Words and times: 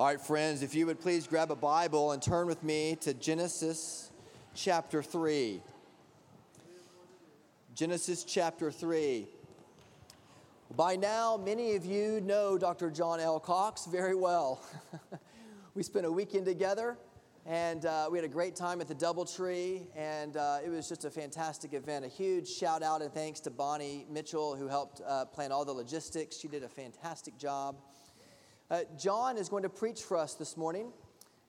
All 0.00 0.06
right, 0.06 0.18
friends, 0.18 0.62
if 0.62 0.74
you 0.74 0.86
would 0.86 0.98
please 0.98 1.26
grab 1.26 1.50
a 1.50 1.54
Bible 1.54 2.12
and 2.12 2.22
turn 2.22 2.46
with 2.46 2.64
me 2.64 2.96
to 3.02 3.12
Genesis 3.12 4.10
chapter 4.54 5.02
3. 5.02 5.60
Genesis 7.74 8.24
chapter 8.24 8.70
3. 8.70 9.28
By 10.74 10.96
now, 10.96 11.36
many 11.36 11.76
of 11.76 11.84
you 11.84 12.22
know 12.22 12.56
Dr. 12.56 12.90
John 12.90 13.20
L. 13.20 13.38
Cox 13.38 13.84
very 13.84 14.14
well. 14.14 14.62
we 15.74 15.82
spent 15.82 16.06
a 16.06 16.10
weekend 16.10 16.46
together 16.46 16.96
and 17.44 17.84
uh, 17.84 18.08
we 18.10 18.16
had 18.16 18.24
a 18.24 18.28
great 18.28 18.56
time 18.56 18.80
at 18.80 18.88
the 18.88 18.94
Doubletree, 18.94 19.86
and 19.96 20.36
uh, 20.36 20.58
it 20.64 20.70
was 20.70 20.88
just 20.88 21.04
a 21.04 21.10
fantastic 21.10 21.74
event. 21.74 22.06
A 22.06 22.08
huge 22.08 22.48
shout 22.48 22.82
out 22.82 23.02
and 23.02 23.12
thanks 23.12 23.40
to 23.40 23.50
Bonnie 23.50 24.06
Mitchell, 24.10 24.56
who 24.56 24.66
helped 24.66 25.02
uh, 25.06 25.26
plan 25.26 25.52
all 25.52 25.66
the 25.66 25.72
logistics. 25.72 26.38
She 26.38 26.48
did 26.48 26.62
a 26.62 26.68
fantastic 26.68 27.36
job. 27.36 27.76
Uh, 28.70 28.82
John 28.96 29.36
is 29.36 29.48
going 29.48 29.64
to 29.64 29.68
preach 29.68 30.02
for 30.02 30.16
us 30.16 30.34
this 30.34 30.56
morning, 30.56 30.92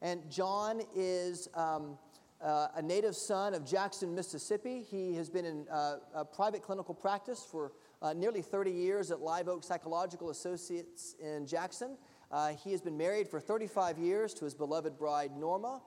and 0.01 0.27
John 0.31 0.81
is 0.95 1.47
um, 1.53 1.99
uh, 2.41 2.69
a 2.75 2.81
native 2.81 3.15
son 3.15 3.53
of 3.53 3.63
Jackson, 3.63 4.15
Mississippi. 4.15 4.81
He 4.81 5.13
has 5.13 5.29
been 5.29 5.45
in 5.45 5.67
uh, 5.71 5.97
private 6.33 6.63
clinical 6.63 6.95
practice 6.95 7.45
for 7.49 7.73
nearly 8.15 8.41
30 8.41 8.71
years 8.71 9.11
at 9.11 9.21
Live 9.21 9.47
Oak 9.47 9.63
Psychological 9.63 10.31
Associates 10.31 11.15
in 11.21 11.45
Jackson. 11.45 11.95
Uh, 12.31 12.53
he 12.53 12.71
has 12.71 12.81
been 12.81 12.97
married 12.97 13.27
for 13.27 13.39
35 13.39 13.99
years 13.99 14.33
to 14.33 14.45
his 14.45 14.55
beloved 14.55 14.97
bride, 14.97 15.31
Norma. 15.37 15.81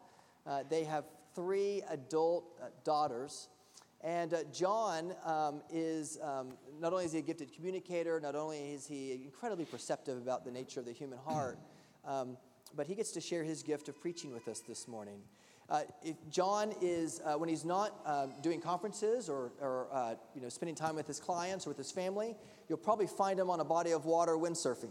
Uh, 0.47 0.62
they 0.69 0.84
have 0.84 1.05
three 1.34 1.83
adult 1.89 2.45
uh, 2.62 2.66
daughters. 2.84 3.48
And 4.04 4.34
uh, 4.34 4.44
John 4.52 5.14
um, 5.24 5.62
is 5.72 6.18
um, 6.22 6.58
not 6.78 6.92
only 6.92 7.06
is 7.06 7.12
he 7.12 7.20
a 7.20 7.22
gifted 7.22 7.54
communicator, 7.54 8.20
not 8.20 8.36
only 8.36 8.58
is 8.58 8.86
he 8.86 9.12
incredibly 9.24 9.64
perceptive 9.64 10.18
about 10.18 10.44
the 10.44 10.50
nature 10.50 10.78
of 10.78 10.86
the 10.86 10.92
human 10.92 11.18
heart, 11.18 11.58
um, 12.04 12.36
but 12.77 12.86
he 12.86 12.94
gets 12.94 13.12
to 13.12 13.20
share 13.20 13.42
his 13.42 13.62
gift 13.62 13.88
of 13.88 13.98
preaching 14.00 14.33
with 14.33 14.46
us 14.46 14.61
this 14.61 14.86
morning. 14.86 15.20
Uh, 15.70 15.80
John 16.30 16.74
is, 16.83 17.22
uh, 17.24 17.34
when 17.34 17.48
he's 17.48 17.64
not 17.64 17.98
uh, 18.05 18.27
doing 18.42 18.61
conferences 18.61 19.30
or, 19.30 19.52
or 19.58 19.88
uh, 19.91 20.14
you 20.34 20.42
know, 20.42 20.50
spending 20.50 20.74
time 20.74 20.94
with 20.94 21.06
his 21.06 21.18
clients 21.18 21.66
or 21.66 21.70
with 21.70 21.78
his 21.78 21.91
family, 21.91 22.36
you'll 22.68 22.77
probably 22.77 23.06
find 23.06 23.41
him 23.41 23.48
on 23.48 23.61
a 23.61 23.64
body 23.64 23.92
of 23.92 24.05
water 24.05 24.34
windsurfing 24.34 24.91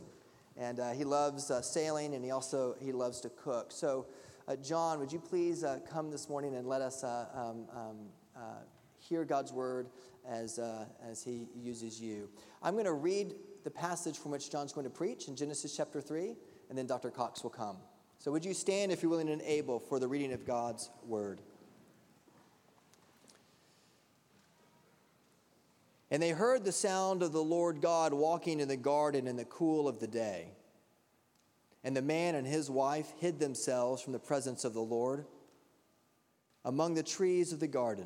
and 0.58 0.80
uh, 0.80 0.92
he 0.92 1.04
loves 1.04 1.50
uh, 1.52 1.62
sailing 1.62 2.14
and 2.16 2.24
he 2.24 2.32
also 2.32 2.76
he 2.80 2.92
loves 2.92 3.20
to 3.20 3.30
cook 3.30 3.72
so 3.72 4.06
uh, 4.48 4.56
john 4.58 5.00
would 5.00 5.12
you 5.12 5.20
please 5.20 5.64
uh, 5.64 5.80
come 5.90 6.12
this 6.12 6.30
morning 6.30 6.56
and 6.56 6.68
let 6.68 6.82
us 6.82 7.04
uh, 7.04 7.26
um, 7.34 7.66
um, 7.76 7.98
uh, 8.36 8.40
hear 9.08 9.24
god's 9.26 9.52
word 9.52 9.88
as, 10.28 10.60
uh, 10.60 10.86
as 11.10 11.24
he 11.24 11.48
uses 11.56 12.00
you 12.00 12.30
i'm 12.62 12.74
going 12.74 12.86
to 12.86 12.94
read 12.94 13.36
the 13.64 13.72
passage 13.72 14.18
from 14.18 14.32
which 14.32 14.50
john's 14.50 14.74
going 14.74 14.86
to 14.86 14.90
preach 14.90 15.28
in 15.28 15.36
genesis 15.36 15.76
chapter 15.76 16.02
3 16.02 16.36
and 16.70 16.78
then 16.78 16.86
dr 16.86 17.10
cox 17.12 17.44
will 17.44 17.50
come 17.50 17.78
so 18.18 18.32
would 18.32 18.46
you 18.46 18.54
stand 18.54 18.92
if 18.92 19.02
you're 19.02 19.10
willing 19.10 19.30
and 19.30 19.42
able 19.42 19.80
for 19.80 20.00
the 20.00 20.08
reading 20.08 20.34
of 20.34 20.46
god's 20.46 20.90
word 21.06 21.42
And 26.14 26.22
they 26.22 26.30
heard 26.30 26.64
the 26.64 26.72
sound 26.72 27.24
of 27.24 27.32
the 27.32 27.42
Lord 27.42 27.82
God 27.82 28.14
walking 28.14 28.60
in 28.60 28.68
the 28.68 28.78
garden 28.78 29.26
in 29.26 29.36
the 29.36 29.46
cool 29.46 29.88
of 29.88 30.00
the 30.00 30.06
day. 30.06 30.52
And 31.84 31.98
the 31.98 32.04
man 32.04 32.36
and 32.36 32.46
his 32.46 32.70
wife 32.70 33.12
hid 33.18 33.40
themselves 33.40 34.00
from 34.00 34.14
the 34.14 34.20
presence 34.20 34.64
of 34.64 34.76
the 34.76 34.80
Lord 34.80 35.26
among 36.64 36.94
the 36.94 37.02
trees 37.02 37.52
of 37.52 37.60
the 37.60 37.68
garden. 37.68 38.06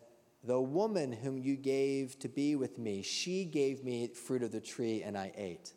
The 0.43 0.59
woman 0.59 1.11
whom 1.11 1.37
you 1.37 1.55
gave 1.55 2.17
to 2.19 2.29
be 2.29 2.55
with 2.55 2.79
me, 2.79 3.03
she 3.03 3.45
gave 3.45 3.83
me 3.83 4.07
fruit 4.07 4.41
of 4.41 4.51
the 4.51 4.59
tree, 4.59 5.03
and 5.03 5.17
I 5.17 5.31
ate. 5.35 5.73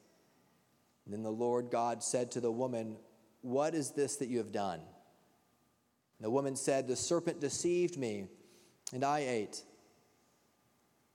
And 1.04 1.12
then 1.12 1.22
the 1.22 1.30
Lord 1.30 1.70
God 1.70 2.02
said 2.02 2.30
to 2.32 2.40
the 2.40 2.50
woman, 2.52 2.96
What 3.42 3.74
is 3.74 3.90
this 3.90 4.16
that 4.16 4.28
you 4.28 4.38
have 4.38 4.52
done? 4.52 4.80
And 4.80 6.24
the 6.24 6.30
woman 6.30 6.56
said, 6.56 6.88
The 6.88 6.96
serpent 6.96 7.40
deceived 7.40 7.98
me, 7.98 8.26
and 8.92 9.04
I 9.04 9.20
ate. 9.20 9.62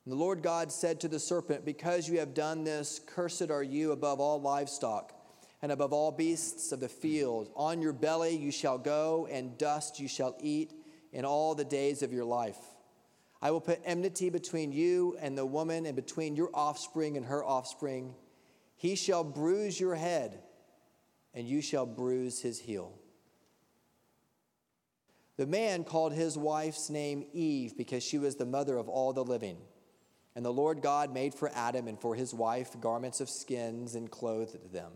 And 0.06 0.14
the 0.14 0.20
Lord 0.24 0.44
God 0.44 0.72
said 0.72 1.00
to 1.02 1.08
the 1.08 1.20
serpent, 1.20 1.66
Because 1.66 2.08
you 2.08 2.20
have 2.20 2.36
done 2.36 2.64
this, 2.64 3.02
cursed 3.06 3.50
are 3.50 3.64
you 3.64 3.92
above 3.94 4.20
all 4.20 4.40
livestock 4.40 5.14
and 5.62 5.72
above 5.72 5.92
all 5.92 6.12
beasts 6.12 6.72
of 6.72 6.80
the 6.80 6.88
field. 6.88 7.50
On 7.56 7.82
your 7.82 7.94
belly 7.94 8.36
you 8.36 8.52
shall 8.52 8.78
go, 8.78 9.28
and 9.32 9.58
dust 9.58 10.00
you 10.00 10.08
shall 10.08 10.38
eat 10.40 10.74
in 11.12 11.26
all 11.26 11.56
the 11.56 11.66
days 11.66 12.04
of 12.04 12.14
your 12.14 12.26
life. 12.26 12.58
I 13.42 13.52
will 13.52 13.62
put 13.62 13.82
enmity 13.86 14.30
between 14.30 14.72
you 14.72 15.18
and 15.22 15.38
the 15.38 15.46
woman, 15.46 15.86
and 15.86 15.96
between 15.96 16.36
your 16.36 16.50
offspring 16.54 17.16
and 17.18 17.26
her 17.26 17.44
offspring. 17.44 18.14
He 18.76 18.96
shall 18.96 19.24
bruise 19.24 19.80
your 19.80 19.96
head, 19.96 20.42
and 21.34 21.48
you 21.48 21.62
shall 21.62 21.86
bruise 21.86 22.42
his 22.42 22.60
heel. 22.60 22.94
The 25.38 25.48
man 25.48 25.86
called 25.86 26.12
his 26.12 26.38
wife's 26.38 26.90
name 26.90 27.26
Eve 27.32 27.78
because 27.78 28.04
she 28.04 28.18
was 28.18 28.36
the 28.36 28.46
mother 28.46 28.78
of 28.78 28.90
all 28.90 29.14
the 29.14 29.24
living. 29.24 29.58
And 30.36 30.46
the 30.46 30.52
Lord 30.52 30.82
God 30.82 31.14
made 31.14 31.34
for 31.34 31.50
Adam 31.54 31.88
and 31.88 32.00
for 32.00 32.14
his 32.14 32.34
wife 32.34 32.80
garments 32.82 33.22
of 33.22 33.30
skins 33.30 33.96
and 33.96 34.12
clothed 34.12 34.74
them. 34.74 34.92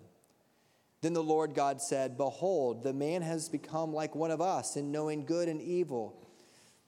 Then 0.99 1.13
the 1.13 1.23
Lord 1.23 1.53
God 1.53 1.81
said, 1.81 2.17
Behold, 2.17 2.83
the 2.83 2.93
man 2.93 3.21
has 3.21 3.49
become 3.49 3.93
like 3.93 4.15
one 4.15 4.31
of 4.31 4.39
us 4.39 4.77
in 4.77 4.91
knowing 4.91 5.25
good 5.25 5.49
and 5.49 5.61
evil. 5.61 6.21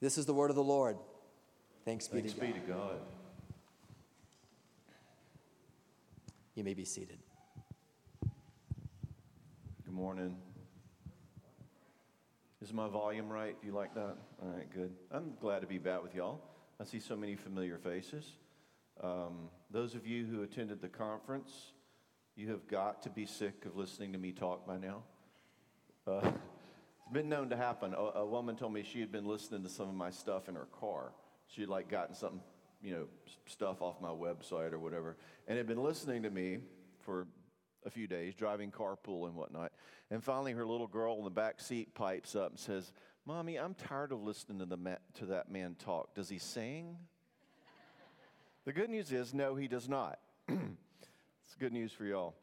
This 0.00 0.18
is 0.18 0.26
the 0.26 0.34
word 0.34 0.50
of 0.50 0.56
the 0.56 0.62
Lord. 0.62 0.98
Thanks 1.84 2.06
be, 2.06 2.20
Thanks 2.20 2.34
to, 2.34 2.40
be 2.40 2.48
God. 2.48 2.66
to 2.66 2.72
God. 2.72 3.00
You 6.54 6.64
may 6.64 6.74
be 6.74 6.84
seated. 6.84 7.18
Good 9.84 9.94
morning. 9.94 10.36
Is 12.60 12.72
my 12.72 12.88
volume 12.88 13.30
right? 13.30 13.58
Do 13.60 13.66
you 13.66 13.72
like 13.72 13.94
that? 13.94 14.16
All 14.42 14.48
right, 14.54 14.70
good. 14.74 14.92
I'm 15.10 15.32
glad 15.40 15.60
to 15.60 15.66
be 15.66 15.78
back 15.78 16.02
with 16.02 16.14
y'all. 16.14 16.40
I 16.78 16.84
see 16.84 17.00
so 17.00 17.16
many 17.16 17.36
familiar 17.36 17.78
faces. 17.78 18.32
Um, 19.02 19.48
those 19.70 19.94
of 19.94 20.06
you 20.06 20.26
who 20.26 20.42
attended 20.42 20.82
the 20.82 20.88
conference, 20.88 21.72
you 22.34 22.50
have 22.50 22.66
got 22.68 23.02
to 23.04 23.10
be 23.10 23.24
sick 23.24 23.64
of 23.64 23.76
listening 23.76 24.12
to 24.12 24.18
me 24.18 24.32
talk 24.32 24.66
by 24.66 24.76
now. 24.76 25.02
Uh, 26.06 26.32
it's 27.06 27.12
been 27.12 27.28
known 27.28 27.50
to 27.50 27.56
happen. 27.56 27.94
A, 27.94 28.18
a, 28.18 28.26
woman 28.26 28.56
told 28.56 28.72
me 28.72 28.82
she 28.82 28.98
had 28.98 29.12
been 29.12 29.26
listening 29.26 29.62
to 29.62 29.68
some 29.68 29.88
of 29.88 29.94
my 29.94 30.10
stuff 30.10 30.48
in 30.48 30.56
her 30.56 30.66
car. 30.80 31.12
She 31.46 31.60
had 31.60 31.70
like 31.70 31.88
gotten 31.88 32.16
some, 32.16 32.40
you 32.82 32.92
know, 32.92 33.06
stuff 33.46 33.80
off 33.80 34.00
my 34.00 34.08
website 34.08 34.72
or 34.72 34.80
whatever, 34.80 35.16
and 35.46 35.56
had 35.56 35.68
been 35.68 35.82
listening 35.82 36.24
to 36.24 36.30
me 36.30 36.58
for 37.04 37.28
a 37.84 37.90
few 37.90 38.08
days, 38.08 38.34
driving 38.34 38.72
carpool 38.72 39.26
and 39.26 39.36
whatnot. 39.36 39.70
And 40.10 40.22
finally, 40.22 40.52
her 40.52 40.66
little 40.66 40.88
girl 40.88 41.16
in 41.18 41.24
the 41.24 41.30
back 41.30 41.60
seat 41.60 41.94
pipes 41.94 42.34
up 42.34 42.50
and 42.50 42.58
says, 42.58 42.92
Mommy, 43.24 43.56
I'm 43.56 43.74
tired 43.74 44.10
of 44.10 44.20
listening 44.20 44.58
to, 44.58 44.66
the 44.66 44.76
ma- 44.76 44.96
to 45.14 45.26
that 45.26 45.48
man 45.48 45.76
talk. 45.78 46.12
Does 46.16 46.28
he 46.28 46.38
sing? 46.38 46.96
the 48.64 48.72
good 48.72 48.90
news 48.90 49.12
is, 49.12 49.32
no, 49.32 49.54
he 49.54 49.68
does 49.68 49.88
not. 49.88 50.18
it's 50.48 51.54
good 51.60 51.72
news 51.72 51.92
for 51.92 52.04
y'all. 52.04 52.34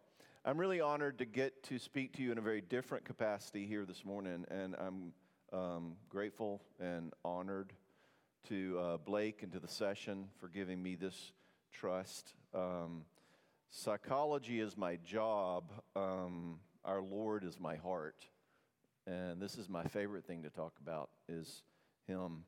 I'm 0.46 0.58
really 0.58 0.82
honored 0.82 1.20
to 1.20 1.26
get 1.26 1.64
to 1.64 1.80
speak 1.80 2.18
to 2.18 2.22
you 2.22 2.34
in 2.34 2.38
a 2.38 2.42
very 2.42 2.60
different 2.60 3.06
capacity 3.06 3.66
here 3.66 3.86
this 3.86 4.04
morning, 4.04 4.44
and 4.52 4.76
I'm 4.78 5.14
um, 5.58 5.94
grateful 6.10 6.62
and 6.82 7.14
honored 7.24 7.72
to 8.50 8.78
uh, 8.78 8.98
Blake 8.98 9.42
and 9.44 9.54
to 9.54 9.60
the 9.62 9.70
session 9.70 10.26
for 10.42 10.50
giving 10.50 10.84
me 10.84 10.96
this 10.96 11.32
trust. 11.72 12.34
Um, 12.54 13.06
Psychology 13.70 14.60
is 14.60 14.76
my 14.76 14.98
job. 15.06 15.72
Um, 15.96 16.60
our 16.84 17.02
Lord 17.02 17.46
is 17.46 17.58
my 17.58 17.78
heart. 17.78 18.28
And 19.08 19.42
this 19.42 19.58
is 19.58 19.70
my 19.70 19.86
favorite 19.86 20.26
thing 20.26 20.44
to 20.44 20.50
talk 20.50 20.74
about 20.82 21.10
is 21.30 21.64
Him. 22.06 22.44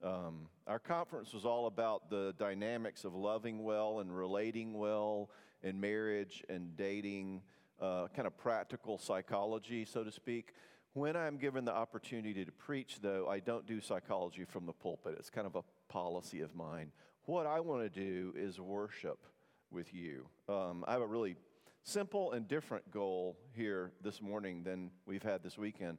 Um, 0.00 0.46
our 0.68 0.78
conference 0.78 1.34
was 1.34 1.44
all 1.44 1.66
about 1.66 2.08
the 2.08 2.34
dynamics 2.38 3.04
of 3.04 3.16
loving 3.16 3.64
well 3.64 3.98
and 3.98 4.16
relating 4.16 4.74
well 4.74 5.28
in 5.62 5.80
marriage 5.80 6.44
and 6.48 6.76
dating, 6.76 7.42
uh, 7.80 8.08
kind 8.14 8.26
of 8.26 8.36
practical 8.36 8.98
psychology, 8.98 9.84
so 9.84 10.04
to 10.04 10.12
speak. 10.12 10.52
When 10.94 11.16
I'm 11.16 11.38
given 11.38 11.64
the 11.64 11.74
opportunity 11.74 12.44
to 12.44 12.52
preach, 12.52 12.98
though, 13.00 13.26
I 13.28 13.40
don't 13.40 13.66
do 13.66 13.80
psychology 13.80 14.44
from 14.44 14.66
the 14.66 14.72
pulpit. 14.72 15.16
It's 15.18 15.30
kind 15.30 15.46
of 15.46 15.56
a 15.56 15.62
policy 15.88 16.42
of 16.42 16.54
mine. 16.54 16.92
What 17.24 17.46
I 17.46 17.60
want 17.60 17.82
to 17.82 17.88
do 17.88 18.34
is 18.36 18.60
worship 18.60 19.18
with 19.70 19.94
you. 19.94 20.26
Um, 20.48 20.84
I 20.86 20.92
have 20.92 21.02
a 21.02 21.06
really 21.06 21.36
simple 21.82 22.32
and 22.32 22.46
different 22.46 22.90
goal 22.90 23.36
here 23.54 23.92
this 24.02 24.20
morning 24.20 24.62
than 24.62 24.90
we've 25.06 25.22
had 25.22 25.42
this 25.42 25.56
weekend. 25.56 25.98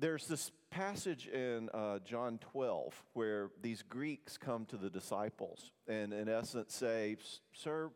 There's 0.00 0.26
this 0.26 0.50
passage 0.70 1.28
in 1.28 1.68
uh, 1.72 2.00
John 2.04 2.38
12 2.38 3.04
where 3.12 3.50
these 3.62 3.82
Greeks 3.82 4.36
come 4.36 4.66
to 4.66 4.76
the 4.76 4.90
disciples 4.90 5.70
and, 5.86 6.12
in 6.12 6.28
essence, 6.28 6.74
say, 6.74 7.16
Sir, 7.52 7.90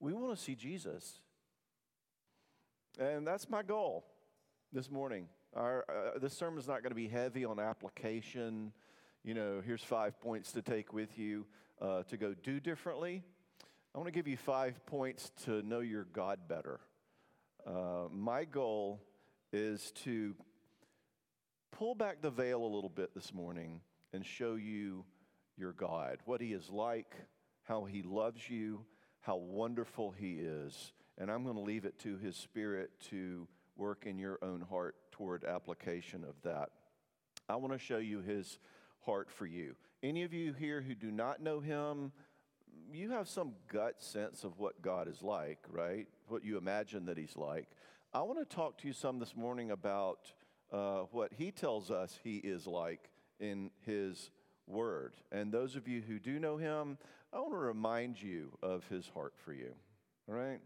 we 0.00 0.12
want 0.12 0.36
to 0.36 0.42
see 0.42 0.54
Jesus. 0.54 1.20
And 2.98 3.26
that's 3.26 3.48
my 3.48 3.62
goal 3.62 4.04
this 4.72 4.90
morning. 4.90 5.28
Our, 5.54 5.84
uh, 5.88 6.18
this 6.18 6.34
sermon 6.34 6.58
is 6.58 6.68
not 6.68 6.82
going 6.82 6.90
to 6.90 6.96
be 6.96 7.08
heavy 7.08 7.44
on 7.44 7.58
application. 7.58 8.72
You 9.24 9.34
know, 9.34 9.62
here's 9.64 9.82
five 9.82 10.20
points 10.20 10.52
to 10.52 10.62
take 10.62 10.92
with 10.92 11.18
you 11.18 11.46
uh, 11.80 12.02
to 12.04 12.16
go 12.16 12.34
do 12.34 12.60
differently. 12.60 13.22
I 13.94 13.98
want 13.98 14.06
to 14.06 14.12
give 14.12 14.28
you 14.28 14.36
five 14.36 14.84
points 14.86 15.32
to 15.44 15.62
know 15.62 15.80
your 15.80 16.04
God 16.04 16.40
better. 16.48 16.80
Uh, 17.66 18.08
my 18.12 18.44
goal 18.44 19.00
is 19.52 19.90
to 20.04 20.34
pull 21.72 21.94
back 21.94 22.22
the 22.22 22.30
veil 22.30 22.62
a 22.62 22.70
little 22.72 22.90
bit 22.90 23.14
this 23.14 23.34
morning 23.34 23.80
and 24.12 24.24
show 24.24 24.54
you 24.54 25.04
your 25.56 25.72
God, 25.72 26.18
what 26.24 26.40
He 26.40 26.52
is 26.52 26.68
like, 26.70 27.14
how 27.64 27.84
He 27.84 28.02
loves 28.02 28.48
you, 28.48 28.84
how 29.20 29.36
wonderful 29.36 30.10
He 30.10 30.34
is. 30.34 30.92
And 31.18 31.30
I'm 31.30 31.42
going 31.42 31.56
to 31.56 31.62
leave 31.62 31.84
it 31.84 31.98
to 32.00 32.16
His 32.16 32.36
Spirit 32.36 32.90
to 33.10 33.46
work 33.76 34.04
in 34.06 34.18
your 34.18 34.38
own 34.42 34.60
heart 34.60 34.96
toward 35.12 35.44
application 35.44 36.24
of 36.24 36.34
that. 36.42 36.70
I 37.48 37.56
want 37.56 37.72
to 37.72 37.78
show 37.78 37.98
you 37.98 38.20
His 38.20 38.58
heart 39.00 39.30
for 39.30 39.46
you. 39.46 39.74
Any 40.02 40.22
of 40.22 40.32
you 40.32 40.52
here 40.52 40.80
who 40.80 40.94
do 40.94 41.10
not 41.10 41.42
know 41.42 41.60
Him, 41.60 42.12
you 42.92 43.10
have 43.10 43.28
some 43.28 43.52
gut 43.72 44.00
sense 44.02 44.44
of 44.44 44.58
what 44.58 44.80
God 44.82 45.08
is 45.08 45.22
like, 45.22 45.58
right? 45.70 46.06
What 46.28 46.44
you 46.44 46.56
imagine 46.56 47.06
that 47.06 47.18
He's 47.18 47.36
like. 47.36 47.68
I 48.12 48.22
want 48.22 48.38
to 48.38 48.56
talk 48.56 48.78
to 48.78 48.86
you 48.86 48.92
some 48.92 49.18
this 49.18 49.36
morning 49.36 49.70
about 49.70 50.32
uh, 50.72 51.00
what 51.10 51.32
He 51.36 51.50
tells 51.50 51.90
us 51.90 52.18
He 52.22 52.36
is 52.36 52.66
like 52.66 53.10
in 53.40 53.70
His 53.84 54.30
Word. 54.66 55.14
And 55.32 55.52
those 55.52 55.76
of 55.76 55.88
you 55.88 56.00
who 56.00 56.18
do 56.18 56.38
know 56.38 56.56
Him, 56.56 56.98
I 57.32 57.40
want 57.40 57.52
to 57.52 57.58
remind 57.58 58.20
you 58.20 58.56
of 58.62 58.86
His 58.88 59.08
heart 59.08 59.34
for 59.36 59.52
you, 59.52 59.72
all 60.28 60.34
right? 60.34 60.60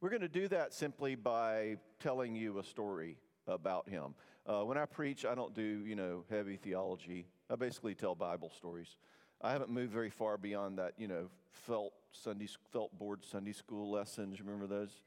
We're 0.00 0.10
going 0.10 0.22
to 0.22 0.28
do 0.28 0.48
that 0.48 0.74
simply 0.74 1.14
by 1.14 1.76
telling 2.00 2.34
you 2.34 2.58
a 2.58 2.64
story 2.64 3.16
about 3.46 3.88
Him. 3.88 4.14
Uh, 4.44 4.62
when 4.62 4.76
I 4.76 4.86
preach, 4.86 5.24
I 5.24 5.34
don't 5.34 5.54
do, 5.54 5.62
you 5.62 5.94
know, 5.94 6.24
heavy 6.28 6.56
theology. 6.56 7.26
I 7.48 7.56
basically 7.56 7.94
tell 7.94 8.14
Bible 8.14 8.50
stories. 8.56 8.96
I 9.40 9.52
haven't 9.52 9.70
moved 9.70 9.92
very 9.92 10.10
far 10.10 10.36
beyond 10.36 10.78
that, 10.78 10.94
you 10.98 11.06
know, 11.06 11.28
felt 11.52 11.92
Sunday 12.12 12.48
felt 12.72 12.96
board 12.98 13.24
Sunday 13.24 13.52
school 13.52 13.90
lessons. 13.90 14.40
Remember 14.40 14.66
those? 14.66 15.02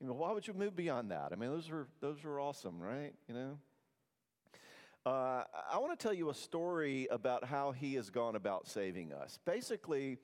You 0.00 0.06
know, 0.06 0.14
why 0.14 0.32
would 0.32 0.46
you 0.46 0.54
move 0.54 0.74
beyond 0.74 1.10
that? 1.10 1.30
I 1.32 1.36
mean, 1.36 1.50
those 1.50 1.68
were 1.68 1.86
those 2.00 2.22
were 2.24 2.40
awesome, 2.40 2.80
right? 2.80 3.12
You 3.28 3.34
know. 3.34 3.58
Uh, 5.06 5.44
I 5.72 5.78
want 5.78 5.98
to 5.98 6.02
tell 6.02 6.12
you 6.12 6.28
a 6.28 6.34
story 6.34 7.08
about 7.10 7.44
how 7.44 7.72
he 7.72 7.94
has 7.94 8.10
gone 8.10 8.36
about 8.36 8.68
saving 8.68 9.14
us. 9.14 9.38
Basically, 9.46 10.18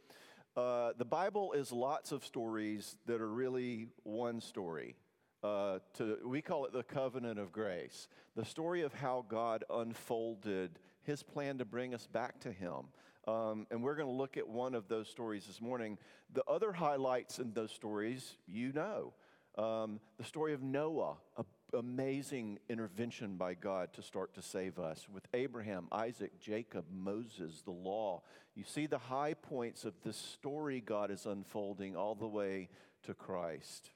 uh, 0.55 0.91
the 0.99 1.05
Bible 1.07 1.53
is 1.53 1.73
lots 1.73 2.13
of 2.13 2.27
stories 2.27 2.99
that 3.07 3.23
are 3.23 3.29
really 3.29 3.89
one 4.03 4.43
story. 4.43 4.95
Uh, 5.43 5.79
to, 5.95 6.19
we 6.27 6.43
call 6.43 6.67
it 6.67 6.75
the 6.75 6.83
covenant 6.83 7.39
of 7.39 7.53
grace, 7.53 8.07
the 8.35 8.45
story 8.45 8.83
of 8.83 8.93
how 8.93 9.25
God 9.27 9.65
unfolded 9.71 10.79
his 11.05 11.23
plan 11.23 11.57
to 11.57 11.65
bring 11.65 11.95
us 11.95 12.07
back 12.07 12.39
to 12.41 12.53
him. 12.53 12.89
Um, 13.27 13.67
and 13.71 13.83
we're 13.83 13.97
going 13.97 14.09
to 14.09 14.15
look 14.15 14.37
at 14.37 14.47
one 14.47 14.75
of 14.75 14.89
those 14.89 15.09
stories 15.09 15.47
this 15.47 15.63
morning. 15.63 15.97
The 16.35 16.45
other 16.45 16.73
highlights 16.73 17.39
in 17.39 17.55
those 17.55 17.73
stories, 17.73 18.37
you 18.47 18.73
know. 18.73 19.15
Um, 19.57 20.01
the 20.19 20.25
story 20.25 20.53
of 20.53 20.63
Noah, 20.63 21.17
an 21.39 21.47
amazing 21.77 22.59
intervention 22.69 23.37
by 23.37 23.55
God 23.55 23.93
to 23.95 24.03
start 24.03 24.35
to 24.35 24.43
save 24.43 24.79
us 24.79 25.07
with 25.13 25.27
Abraham, 25.33 25.87
Isaac, 25.93 26.41
Jacob, 26.41 26.87
Moses, 26.91 27.63
the 27.63 27.71
law. 27.71 28.23
You 28.55 28.65
see 28.65 28.87
the 28.87 28.99
high 28.99 29.35
points 29.35 29.85
of 29.85 29.95
this 30.03 30.17
story 30.17 30.81
God 30.81 31.11
is 31.11 31.27
unfolding 31.27 31.97
all 31.97 32.15
the 32.15 32.27
way 32.27 32.69
to 33.05 33.15
Christ. 33.15 33.91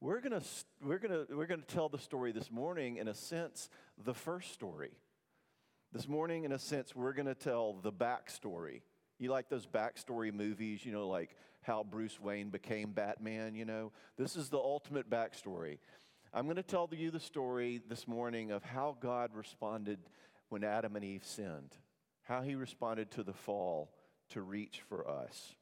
We're 0.00 0.20
going 0.20 0.40
to 0.40 0.46
we're 0.82 0.98
going 0.98 1.26
to 1.26 1.36
we're 1.36 1.46
going 1.46 1.62
to 1.62 1.66
tell 1.66 1.88
the 1.88 1.98
story 1.98 2.32
this 2.32 2.50
morning 2.50 2.96
in 2.96 3.08
a 3.08 3.14
sense 3.14 3.68
the 4.04 4.14
first 4.14 4.52
story. 4.52 4.92
This 5.92 6.08
morning, 6.08 6.44
in 6.44 6.52
a 6.52 6.58
sense, 6.58 6.94
we're 6.94 7.12
going 7.12 7.26
to 7.26 7.34
tell 7.34 7.74
the 7.74 7.92
backstory. 7.92 8.82
You 9.18 9.30
like 9.30 9.48
those 9.48 9.66
backstory 9.66 10.32
movies, 10.32 10.84
you 10.84 10.92
know, 10.92 11.08
like 11.08 11.36
how 11.62 11.82
Bruce 11.82 12.20
Wayne 12.20 12.50
became 12.50 12.92
Batman, 12.92 13.54
you 13.54 13.64
know? 13.64 13.92
This 14.16 14.36
is 14.36 14.50
the 14.50 14.58
ultimate 14.58 15.08
backstory. 15.08 15.78
I'm 16.36 16.44
going 16.44 16.56
to 16.56 16.62
tell 16.62 16.86
you 16.92 17.10
the 17.10 17.18
story 17.18 17.80
this 17.88 18.06
morning 18.06 18.50
of 18.50 18.62
how 18.62 18.94
God 19.00 19.30
responded 19.34 19.98
when 20.50 20.64
Adam 20.64 20.94
and 20.94 21.02
Eve 21.02 21.24
sinned, 21.24 21.74
how 22.24 22.42
he 22.42 22.54
responded 22.54 23.10
to 23.12 23.22
the 23.22 23.32
fall 23.32 23.90
to 24.32 24.42
reach 24.42 24.82
for 24.86 25.08
us. 25.08 25.54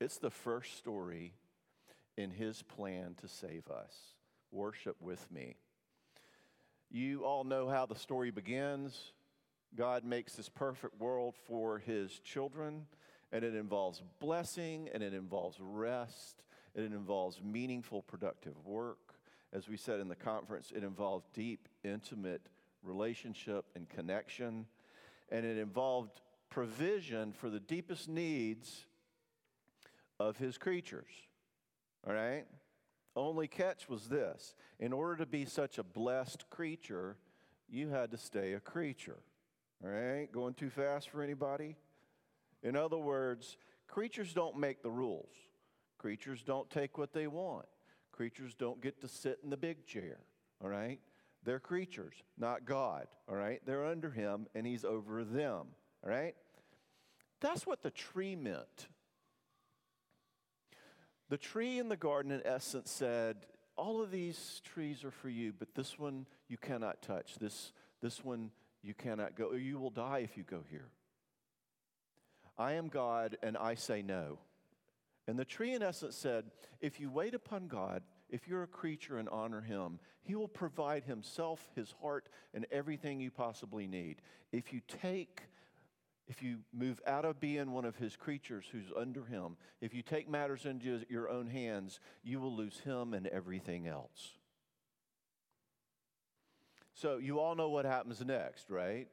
It's 0.00 0.18
the 0.18 0.32
first 0.32 0.76
story 0.78 1.34
in 2.16 2.32
his 2.32 2.62
plan 2.62 3.14
to 3.20 3.28
save 3.28 3.68
us. 3.68 3.94
Worship 4.50 4.96
with 5.00 5.30
me. 5.30 5.54
You 6.90 7.24
all 7.24 7.44
know 7.44 7.68
how 7.68 7.86
the 7.86 7.94
story 7.94 8.32
begins. 8.32 9.12
God 9.76 10.02
makes 10.02 10.32
this 10.32 10.48
perfect 10.48 11.00
world 11.00 11.36
for 11.46 11.78
his 11.78 12.18
children, 12.18 12.86
and 13.30 13.44
it 13.44 13.54
involves 13.54 14.02
blessing, 14.18 14.88
and 14.92 15.04
it 15.04 15.14
involves 15.14 15.56
rest, 15.60 16.42
and 16.76 16.84
it 16.84 16.92
involves 16.92 17.40
meaningful, 17.42 18.02
productive 18.02 18.54
work. 18.64 19.14
As 19.52 19.68
we 19.68 19.76
said 19.76 19.98
in 19.98 20.08
the 20.08 20.14
conference, 20.14 20.72
it 20.76 20.84
involved 20.84 21.26
deep, 21.32 21.68
intimate 21.82 22.42
relationship 22.82 23.64
and 23.74 23.88
connection, 23.88 24.66
and 25.30 25.44
it 25.44 25.56
involved 25.56 26.20
provision 26.50 27.32
for 27.32 27.50
the 27.50 27.58
deepest 27.58 28.08
needs 28.08 28.84
of 30.20 30.36
his 30.36 30.58
creatures. 30.58 31.10
All 32.06 32.12
right? 32.12 32.44
Only 33.16 33.48
catch 33.48 33.88
was 33.88 34.08
this 34.08 34.54
in 34.78 34.92
order 34.92 35.16
to 35.16 35.26
be 35.26 35.46
such 35.46 35.78
a 35.78 35.82
blessed 35.82 36.48
creature, 36.50 37.16
you 37.68 37.88
had 37.88 38.10
to 38.10 38.18
stay 38.18 38.52
a 38.52 38.60
creature. 38.60 39.18
All 39.82 39.90
right? 39.90 40.30
Going 40.30 40.54
too 40.54 40.70
fast 40.70 41.08
for 41.10 41.22
anybody? 41.22 41.76
In 42.62 42.76
other 42.76 42.98
words, 42.98 43.56
creatures 43.88 44.32
don't 44.32 44.58
make 44.58 44.82
the 44.82 44.90
rules, 44.90 45.30
creatures 45.98 46.42
don't 46.42 46.68
take 46.70 46.98
what 46.98 47.12
they 47.12 47.26
want, 47.26 47.66
creatures 48.12 48.54
don't 48.54 48.80
get 48.80 49.00
to 49.00 49.08
sit 49.08 49.38
in 49.42 49.50
the 49.50 49.56
big 49.56 49.86
chair. 49.86 50.18
All 50.62 50.70
right? 50.70 51.00
They're 51.44 51.60
creatures, 51.60 52.14
not 52.38 52.64
God. 52.64 53.06
All 53.28 53.36
right? 53.36 53.60
They're 53.64 53.86
under 53.86 54.10
Him 54.10 54.46
and 54.54 54.66
He's 54.66 54.84
over 54.84 55.22
them. 55.24 55.66
All 56.04 56.10
right? 56.10 56.34
That's 57.40 57.66
what 57.66 57.82
the 57.82 57.90
tree 57.90 58.34
meant 58.34 58.88
the 61.28 61.38
tree 61.38 61.78
in 61.78 61.88
the 61.88 61.96
garden, 61.96 62.30
in 62.30 62.42
essence, 62.44 62.90
said, 62.90 63.46
All 63.76 64.00
of 64.00 64.10
these 64.10 64.60
trees 64.64 65.04
are 65.04 65.10
for 65.10 65.28
you, 65.28 65.52
but 65.58 65.74
this 65.74 65.98
one 65.98 66.26
you 66.48 66.56
cannot 66.56 67.02
touch. 67.02 67.36
This, 67.40 67.72
this 68.00 68.24
one 68.24 68.50
you 68.82 68.94
cannot 68.94 69.34
go. 69.34 69.52
You 69.52 69.78
will 69.78 69.90
die 69.90 70.18
if 70.18 70.36
you 70.36 70.44
go 70.44 70.62
here. 70.70 70.88
I 72.56 72.74
am 72.74 72.88
God, 72.88 73.36
and 73.42 73.56
I 73.56 73.74
say 73.74 74.02
no. 74.02 74.38
And 75.28 75.38
the 75.38 75.44
tree, 75.44 75.74
in 75.74 75.82
essence, 75.82 76.16
said, 76.16 76.44
If 76.80 77.00
you 77.00 77.10
wait 77.10 77.34
upon 77.34 77.66
God, 77.66 78.02
if 78.28 78.46
you're 78.46 78.62
a 78.62 78.68
creature 78.68 79.18
and 79.18 79.28
honor 79.28 79.60
him, 79.60 79.98
he 80.22 80.34
will 80.34 80.48
provide 80.48 81.04
himself, 81.04 81.68
his 81.74 81.94
heart, 82.00 82.28
and 82.54 82.66
everything 82.70 83.20
you 83.20 83.30
possibly 83.30 83.86
need. 83.86 84.22
If 84.52 84.72
you 84.72 84.80
take 85.02 85.42
if 86.28 86.42
you 86.42 86.58
move 86.72 87.00
out 87.06 87.24
of 87.24 87.38
being 87.38 87.70
one 87.70 87.84
of 87.84 87.96
his 87.96 88.16
creatures 88.16 88.64
who's 88.72 88.90
under 88.96 89.24
him, 89.24 89.56
if 89.80 89.94
you 89.94 90.02
take 90.02 90.28
matters 90.28 90.66
into 90.66 91.04
your 91.08 91.28
own 91.28 91.46
hands, 91.46 92.00
you 92.24 92.40
will 92.40 92.54
lose 92.54 92.80
him 92.80 93.14
and 93.14 93.28
everything 93.28 93.86
else. 93.86 94.32
So, 96.94 97.18
you 97.18 97.38
all 97.38 97.54
know 97.54 97.68
what 97.68 97.84
happens 97.84 98.20
next, 98.24 98.70
right? 98.70 99.06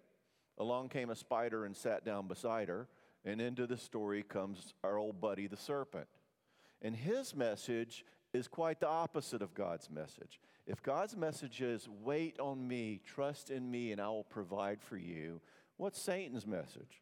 Along 0.57 0.89
came 0.89 1.09
a 1.09 1.15
spider 1.15 1.65
and 1.65 1.75
sat 1.75 2.05
down 2.05 2.27
beside 2.27 2.69
her, 2.69 2.87
and 3.25 3.41
into 3.41 3.67
the 3.67 3.77
story 3.77 4.23
comes 4.23 4.73
our 4.83 4.97
old 4.97 5.21
buddy, 5.21 5.47
the 5.47 5.57
serpent. 5.57 6.07
And 6.81 6.95
his 6.95 7.35
message 7.35 8.05
is 8.33 8.47
quite 8.47 8.79
the 8.79 8.87
opposite 8.87 9.41
of 9.41 9.53
God's 9.53 9.89
message. 9.89 10.39
If 10.65 10.81
God's 10.81 11.15
message 11.15 11.61
is, 11.61 11.87
wait 12.01 12.39
on 12.39 12.67
me, 12.67 12.99
trust 13.05 13.49
in 13.49 13.69
me, 13.69 13.91
and 13.91 14.01
I 14.01 14.07
will 14.07 14.23
provide 14.23 14.81
for 14.81 14.97
you, 14.97 15.41
what's 15.77 16.01
Satan's 16.01 16.47
message? 16.47 17.01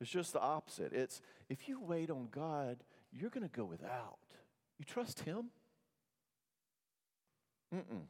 It's 0.00 0.10
just 0.10 0.32
the 0.32 0.40
opposite. 0.40 0.92
It's, 0.92 1.20
if 1.48 1.68
you 1.68 1.80
wait 1.80 2.10
on 2.10 2.28
God, 2.30 2.78
you're 3.12 3.30
going 3.30 3.48
to 3.48 3.54
go 3.54 3.64
without. 3.64 4.18
You 4.78 4.84
trust 4.84 5.20
Him? 5.20 5.50
Mm-mm. 7.74 8.02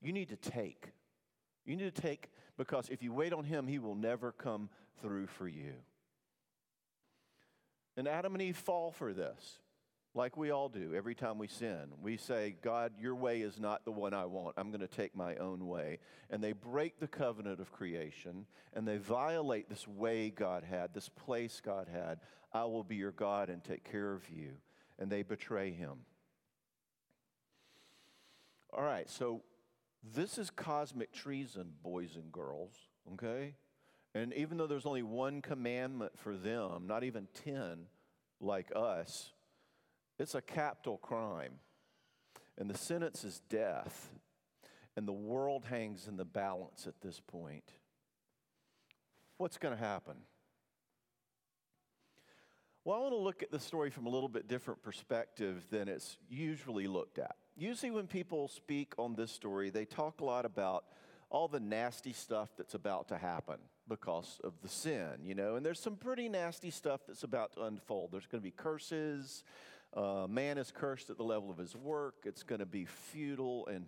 You 0.00 0.12
need 0.12 0.30
to 0.30 0.36
take. 0.36 0.92
You 1.66 1.76
need 1.76 1.94
to 1.94 2.00
take 2.00 2.30
because 2.56 2.88
if 2.88 3.02
you 3.02 3.12
wait 3.12 3.32
on 3.32 3.44
Him, 3.44 3.66
He 3.66 3.78
will 3.78 3.94
never 3.94 4.32
come 4.32 4.70
through 5.02 5.26
for 5.26 5.46
you. 5.46 5.74
And 8.00 8.08
Adam 8.08 8.32
and 8.32 8.40
Eve 8.40 8.56
fall 8.56 8.92
for 8.92 9.12
this, 9.12 9.58
like 10.14 10.34
we 10.34 10.50
all 10.50 10.70
do 10.70 10.94
every 10.94 11.14
time 11.14 11.36
we 11.36 11.48
sin. 11.48 11.92
We 12.00 12.16
say, 12.16 12.56
God, 12.62 12.92
your 12.98 13.14
way 13.14 13.42
is 13.42 13.60
not 13.60 13.84
the 13.84 13.92
one 13.92 14.14
I 14.14 14.24
want. 14.24 14.54
I'm 14.56 14.70
going 14.70 14.80
to 14.80 14.86
take 14.86 15.14
my 15.14 15.36
own 15.36 15.66
way. 15.66 15.98
And 16.30 16.42
they 16.42 16.52
break 16.52 16.98
the 16.98 17.06
covenant 17.06 17.60
of 17.60 17.72
creation 17.72 18.46
and 18.72 18.88
they 18.88 18.96
violate 18.96 19.68
this 19.68 19.86
way 19.86 20.30
God 20.30 20.64
had, 20.64 20.94
this 20.94 21.10
place 21.10 21.60
God 21.62 21.88
had. 21.92 22.20
I 22.54 22.64
will 22.64 22.84
be 22.84 22.96
your 22.96 23.12
God 23.12 23.50
and 23.50 23.62
take 23.62 23.84
care 23.84 24.14
of 24.14 24.30
you. 24.30 24.52
And 24.98 25.10
they 25.10 25.22
betray 25.22 25.70
Him. 25.70 25.98
All 28.72 28.82
right, 28.82 29.10
so 29.10 29.42
this 30.14 30.38
is 30.38 30.48
cosmic 30.48 31.12
treason, 31.12 31.74
boys 31.82 32.16
and 32.16 32.32
girls, 32.32 32.72
okay? 33.12 33.56
And 34.14 34.32
even 34.34 34.56
though 34.56 34.66
there's 34.66 34.86
only 34.86 35.02
one 35.02 35.40
commandment 35.40 36.18
for 36.18 36.36
them, 36.36 36.86
not 36.86 37.04
even 37.04 37.28
10 37.44 37.86
like 38.40 38.72
us, 38.74 39.32
it's 40.18 40.34
a 40.34 40.42
capital 40.42 40.98
crime. 40.98 41.54
And 42.58 42.68
the 42.68 42.76
sentence 42.76 43.24
is 43.24 43.40
death. 43.48 44.10
And 44.96 45.06
the 45.06 45.12
world 45.12 45.64
hangs 45.64 46.08
in 46.08 46.16
the 46.16 46.24
balance 46.24 46.86
at 46.86 47.00
this 47.00 47.20
point. 47.20 47.72
What's 49.38 49.56
going 49.56 49.74
to 49.74 49.82
happen? 49.82 50.16
Well, 52.84 52.96
I 52.96 53.00
want 53.02 53.12
to 53.12 53.18
look 53.18 53.42
at 53.42 53.50
the 53.50 53.60
story 53.60 53.90
from 53.90 54.06
a 54.06 54.08
little 54.10 54.28
bit 54.28 54.48
different 54.48 54.82
perspective 54.82 55.64
than 55.70 55.88
it's 55.88 56.18
usually 56.28 56.86
looked 56.86 57.18
at. 57.18 57.36
Usually, 57.56 57.90
when 57.90 58.06
people 58.06 58.48
speak 58.48 58.94
on 58.98 59.14
this 59.14 59.30
story, 59.30 59.70
they 59.70 59.84
talk 59.84 60.20
a 60.20 60.24
lot 60.24 60.44
about 60.44 60.84
all 61.30 61.46
the 61.46 61.60
nasty 61.60 62.12
stuff 62.12 62.50
that's 62.56 62.74
about 62.74 63.08
to 63.08 63.18
happen 63.18 63.58
because 63.90 64.40
of 64.44 64.54
the 64.62 64.68
sin, 64.68 65.10
you 65.22 65.34
know. 65.34 65.56
And 65.56 65.66
there's 65.66 65.80
some 65.80 65.96
pretty 65.96 66.30
nasty 66.30 66.70
stuff 66.70 67.02
that's 67.06 67.24
about 67.24 67.52
to 67.54 67.64
unfold. 67.64 68.12
There's 68.12 68.26
going 68.26 68.40
to 68.40 68.46
be 68.46 68.52
curses. 68.52 69.44
Uh, 69.92 70.26
man 70.30 70.56
is 70.56 70.70
cursed 70.70 71.10
at 71.10 71.18
the 71.18 71.24
level 71.24 71.50
of 71.50 71.58
his 71.58 71.76
work. 71.76 72.14
It's 72.24 72.44
going 72.44 72.60
to 72.60 72.66
be 72.66 72.86
futile 72.86 73.66
and 73.66 73.84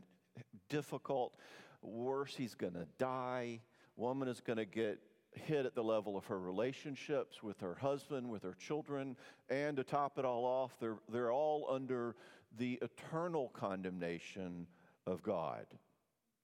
difficult. 0.69 1.35
Worse, 1.81 2.35
he's 2.35 2.55
going 2.55 2.75
to 2.75 2.87
die. 2.99 3.61
Woman 3.97 4.29
is 4.29 4.41
going 4.41 4.59
to 4.59 4.65
get 4.65 4.99
hit 5.35 5.65
at 5.65 5.75
the 5.75 5.85
level 5.85 6.17
of 6.17 6.27
her 6.27 6.39
relationships 6.39 7.43
with 7.43 7.61
her 7.61 7.77
husband, 7.77 8.29
with 8.29 8.43
her 8.43 8.55
children, 8.59 9.17
and 9.49 9.77
to 9.77 9.85
top 9.85 10.19
it 10.19 10.25
all 10.25 10.45
off, 10.45 10.77
they're, 10.81 10.99
they're 11.11 11.33
all 11.33 11.69
under 11.71 12.17
the 12.59 12.79
eternal 12.83 13.49
condemnation 13.55 14.67
of 15.07 15.23
God. 15.23 15.67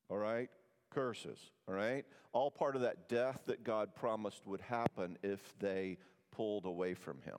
All 0.08 0.16
right? 0.16 0.48
Curses, 0.90 1.38
all 1.66 1.74
right? 1.74 2.04
All 2.32 2.50
part 2.50 2.76
of 2.76 2.82
that 2.82 3.08
death 3.08 3.42
that 3.46 3.64
God 3.64 3.94
promised 3.94 4.46
would 4.46 4.60
happen 4.60 5.18
if 5.22 5.40
they 5.58 5.98
pulled 6.30 6.66
away 6.66 6.94
from 6.94 7.20
Him. 7.22 7.38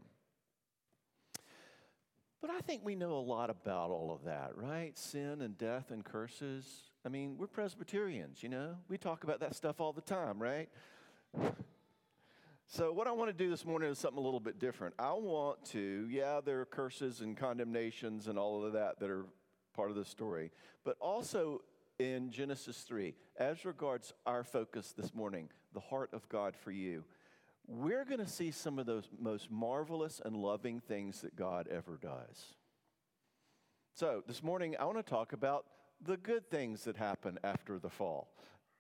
But 2.42 2.52
I 2.52 2.60
think 2.60 2.86
we 2.86 2.96
know 2.96 3.14
a 3.14 3.20
lot 3.20 3.50
about 3.50 3.90
all 3.90 4.12
of 4.14 4.24
that, 4.24 4.52
right? 4.56 4.98
Sin 4.98 5.42
and 5.42 5.58
death 5.58 5.92
and 5.92 6.06
curses. 6.06 6.66
I 7.06 7.10
mean, 7.10 7.38
we're 7.38 7.48
Presbyterians, 7.48 8.42
you 8.42 8.50
know? 8.50 8.76
We 8.88 8.98
talk 8.98 9.24
about 9.24 9.42
that 9.42 9.56
stuff 9.56 9.82
all 9.82 9.92
the 9.92 10.02
time, 10.02 10.42
right? 10.42 10.70
So, 12.72 12.92
what 12.92 13.08
I 13.08 13.12
want 13.12 13.30
to 13.30 13.34
do 13.34 13.50
this 13.50 13.66
morning 13.66 13.90
is 13.90 13.98
something 13.98 14.20
a 14.20 14.22
little 14.22 14.40
bit 14.40 14.60
different. 14.60 14.94
I 15.00 15.12
want 15.14 15.66
to, 15.72 16.08
yeah, 16.10 16.40
there 16.44 16.62
are 16.62 16.66
curses 16.66 17.22
and 17.22 17.36
condemnations 17.36 18.28
and 18.28 18.38
all 18.38 18.64
of 18.64 18.74
that 18.74 19.00
that 19.00 19.10
are 19.10 19.26
part 19.74 19.90
of 19.90 19.96
the 19.96 20.06
story, 20.06 20.52
but 20.84 20.96
also 21.00 21.62
in 22.00 22.32
Genesis 22.32 22.78
3, 22.88 23.14
as 23.38 23.66
regards 23.66 24.14
our 24.26 24.44
focus 24.44 24.94
this 24.98 25.14
morning, 25.14 25.50
the 25.74 25.80
heart 25.82 26.10
of 26.14 26.28
God 26.30 26.56
for 26.56 26.72
you, 26.72 27.04
we're 27.68 28.06
going 28.06 28.20
to 28.20 28.28
see 28.28 28.52
some 28.52 28.80
of 28.80 28.86
those 28.86 29.10
most 29.20 29.52
marvelous 29.52 30.22
and 30.24 30.36
loving 30.36 30.80
things 30.80 31.22
that 31.22 31.36
God 31.36 31.68
ever 31.68 32.00
does. 32.02 32.56
So, 33.94 34.24
this 34.26 34.42
morning, 34.42 34.76
I 34.80 34.86
want 34.86 34.98
to 34.98 35.04
talk 35.04 35.34
about 35.34 35.66
the 36.02 36.18
good 36.18 36.50
things 36.50 36.86
that 36.86 36.96
happen 36.96 37.38
after 37.44 37.78
the 37.78 37.90
fall. 37.90 38.30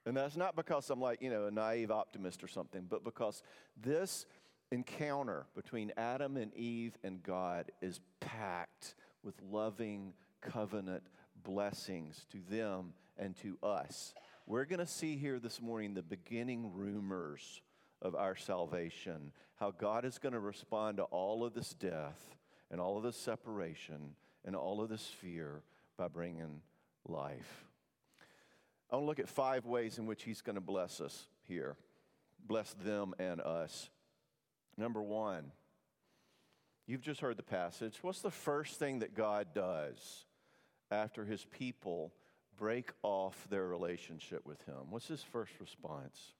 And 0.05 0.15
that's 0.15 0.37
not 0.37 0.55
because 0.55 0.89
I'm 0.89 1.01
like, 1.01 1.21
you 1.21 1.29
know, 1.29 1.45
a 1.45 1.51
naive 1.51 1.91
optimist 1.91 2.41
or 2.41 2.47
something, 2.47 2.87
but 2.89 3.03
because 3.03 3.43
this 3.75 4.25
encounter 4.71 5.45
between 5.55 5.91
Adam 5.97 6.37
and 6.37 6.53
Eve 6.55 6.97
and 7.03 7.21
God 7.21 7.71
is 7.81 7.99
packed 8.21 8.95
with 9.23 9.35
loving 9.51 10.13
covenant 10.41 11.03
blessings 11.43 12.25
to 12.31 12.37
them 12.49 12.93
and 13.19 13.35
to 13.37 13.57
us. 13.61 14.13
We're 14.47 14.65
going 14.65 14.79
to 14.79 14.87
see 14.87 15.17
here 15.17 15.37
this 15.37 15.61
morning 15.61 15.93
the 15.93 16.01
beginning 16.01 16.73
rumors 16.73 17.61
of 18.01 18.15
our 18.15 18.35
salvation, 18.35 19.31
how 19.59 19.71
God 19.71 20.05
is 20.05 20.17
going 20.17 20.33
to 20.33 20.39
respond 20.39 20.97
to 20.97 21.03
all 21.03 21.43
of 21.43 21.53
this 21.53 21.73
death 21.73 22.35
and 22.71 22.79
all 22.79 22.97
of 22.97 23.03
this 23.03 23.17
separation 23.17 24.15
and 24.45 24.55
all 24.55 24.81
of 24.81 24.89
this 24.89 25.05
fear 25.05 25.61
by 25.97 26.07
bringing 26.07 26.61
life. 27.07 27.65
I 28.89 28.95
want 28.95 29.03
to 29.03 29.07
look 29.07 29.19
at 29.19 29.29
five 29.29 29.65
ways 29.65 29.99
in 29.99 30.05
which 30.05 30.23
He's 30.23 30.41
going 30.41 30.55
to 30.55 30.61
bless 30.61 30.99
us 31.01 31.27
here, 31.43 31.75
bless 32.47 32.73
them 32.73 33.13
and 33.19 33.39
us. 33.41 33.89
Number 34.77 35.03
one, 35.03 35.51
you've 36.87 37.01
just 37.01 37.21
heard 37.21 37.37
the 37.37 37.43
passage. 37.43 37.99
What's 38.01 38.21
the 38.21 38.31
first 38.31 38.79
thing 38.79 38.99
that 38.99 39.13
God 39.13 39.47
does 39.53 40.25
after 40.89 41.25
His 41.25 41.45
people 41.45 42.13
break 42.59 42.91
off 43.03 43.47
their 43.49 43.65
relationship 43.65 44.45
with 44.45 44.61
him? 44.65 44.89
What's 44.89 45.07
his 45.07 45.23
first 45.23 45.53
response? 45.59 46.33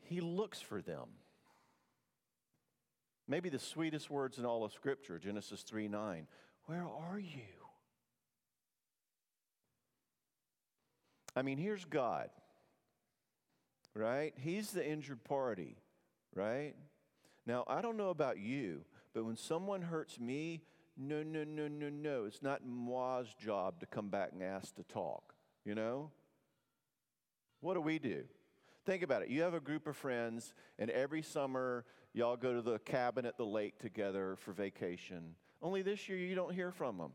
He 0.00 0.20
looks 0.20 0.60
for 0.60 0.80
them. 0.80 1.08
Maybe 3.28 3.50
the 3.50 3.58
sweetest 3.58 4.10
words 4.10 4.38
in 4.38 4.44
all 4.44 4.64
of 4.64 4.72
Scripture, 4.72 5.18
Genesis 5.18 5.62
3 5.62 5.88
9. 5.88 6.26
Where 6.66 6.86
are 6.86 7.18
you? 7.18 7.42
I 11.34 11.42
mean, 11.42 11.58
here's 11.58 11.84
God, 11.84 12.28
right? 13.94 14.34
He's 14.36 14.70
the 14.70 14.86
injured 14.86 15.24
party, 15.24 15.76
right? 16.34 16.74
Now, 17.46 17.64
I 17.66 17.80
don't 17.80 17.96
know 17.96 18.10
about 18.10 18.38
you, 18.38 18.84
but 19.14 19.24
when 19.24 19.36
someone 19.36 19.82
hurts 19.82 20.20
me, 20.20 20.62
no, 21.02 21.22
no, 21.22 21.44
no, 21.44 21.68
no, 21.68 21.88
no. 21.88 22.24
It's 22.24 22.42
not 22.42 22.64
moi's 22.66 23.34
job 23.34 23.80
to 23.80 23.86
come 23.86 24.08
back 24.08 24.30
and 24.32 24.42
ask 24.42 24.74
to 24.76 24.84
talk, 24.84 25.34
you 25.64 25.74
know? 25.74 26.10
What 27.60 27.74
do 27.74 27.80
we 27.80 27.98
do? 27.98 28.24
Think 28.84 29.02
about 29.02 29.22
it. 29.22 29.28
You 29.28 29.42
have 29.42 29.54
a 29.54 29.60
group 29.60 29.86
of 29.86 29.96
friends, 29.96 30.52
and 30.78 30.90
every 30.90 31.22
summer 31.22 31.84
y'all 32.12 32.36
go 32.36 32.54
to 32.54 32.62
the 32.62 32.78
cabin 32.80 33.26
at 33.26 33.36
the 33.36 33.46
lake 33.46 33.78
together 33.78 34.36
for 34.36 34.52
vacation. 34.52 35.34
Only 35.60 35.82
this 35.82 36.08
year 36.08 36.18
you 36.18 36.34
don't 36.34 36.54
hear 36.54 36.72
from 36.72 36.98
them. 36.98 37.12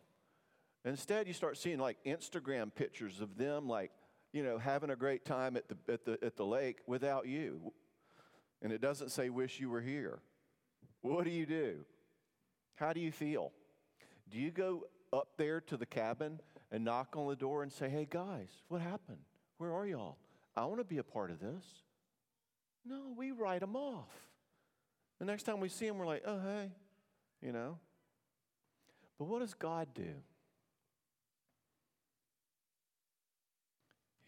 Instead, 0.85 1.27
you 1.27 1.33
start 1.33 1.57
seeing 1.57 1.79
like 1.79 1.97
Instagram 2.05 2.73
pictures 2.73 3.19
of 3.19 3.37
them, 3.37 3.67
like, 3.67 3.91
you 4.31 4.43
know, 4.43 4.57
having 4.57 4.89
a 4.89 4.95
great 4.95 5.25
time 5.25 5.57
at 5.57 5.67
the, 5.67 5.77
at 5.91 6.05
the, 6.05 6.17
at 6.23 6.37
the 6.37 6.45
lake 6.45 6.79
without 6.87 7.27
you. 7.27 7.73
And 8.61 8.71
it 8.71 8.79
doesn't 8.79 9.11
say, 9.11 9.29
wish 9.29 9.59
you 9.59 9.69
were 9.69 9.81
here. 9.81 10.19
What 11.01 11.25
do 11.25 11.31
you 11.31 11.45
do? 11.45 11.79
How 12.75 12.93
do 12.93 12.99
you 13.01 13.11
feel? 13.11 13.51
Do 14.29 14.37
you 14.37 14.51
go 14.51 14.87
up 15.13 15.29
there 15.37 15.61
to 15.61 15.77
the 15.77 15.85
cabin 15.85 16.39
and 16.71 16.83
knock 16.83 17.15
on 17.15 17.27
the 17.27 17.35
door 17.35 17.63
and 17.63 17.71
say, 17.71 17.89
hey, 17.89 18.07
guys, 18.09 18.49
what 18.67 18.81
happened? 18.81 19.19
Where 19.57 19.73
are 19.73 19.87
y'all? 19.87 20.17
I 20.55 20.65
want 20.65 20.79
to 20.79 20.83
be 20.83 20.97
a 20.97 21.03
part 21.03 21.31
of 21.31 21.39
this. 21.39 21.63
No, 22.85 23.13
we 23.15 23.31
write 23.31 23.61
them 23.61 23.75
off. 23.75 24.09
The 25.19 25.25
next 25.25 25.43
time 25.43 25.59
we 25.59 25.69
see 25.69 25.87
them, 25.87 25.97
we're 25.97 26.05
like, 26.05 26.23
oh, 26.25 26.39
hey, 26.39 26.71
you 27.41 27.51
know. 27.51 27.77
But 29.17 29.25
what 29.25 29.39
does 29.39 29.53
God 29.53 29.87
do? 29.93 30.13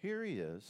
Here 0.02 0.24
he 0.24 0.40
is, 0.40 0.64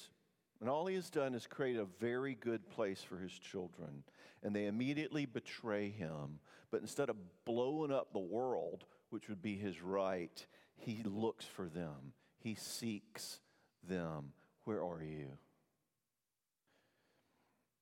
and 0.59 0.69
all 0.69 0.88
he 0.88 0.95
has 0.95 1.09
done 1.09 1.36
is 1.36 1.45
create 1.45 1.77
a 1.77 1.86
very 2.00 2.36
good 2.36 2.67
place 2.69 3.01
for 3.01 3.17
his 3.17 3.31
children. 3.31 4.03
And 4.43 4.55
they 4.55 4.65
immediately 4.65 5.25
betray 5.25 5.89
him. 5.89 6.39
But 6.71 6.81
instead 6.81 7.09
of 7.09 7.15
blowing 7.45 7.91
up 7.91 8.12
the 8.12 8.19
world 8.19 8.86
which 9.09 9.29
would 9.29 9.41
be 9.41 9.55
his 9.57 9.81
right, 9.81 10.45
he 10.75 11.01
looks 11.03 11.45
for 11.45 11.67
them, 11.67 12.13
he 12.37 12.55
seeks 12.55 13.39
them. 13.87 14.33
Where 14.65 14.83
are 14.83 15.01
you? 15.03 15.37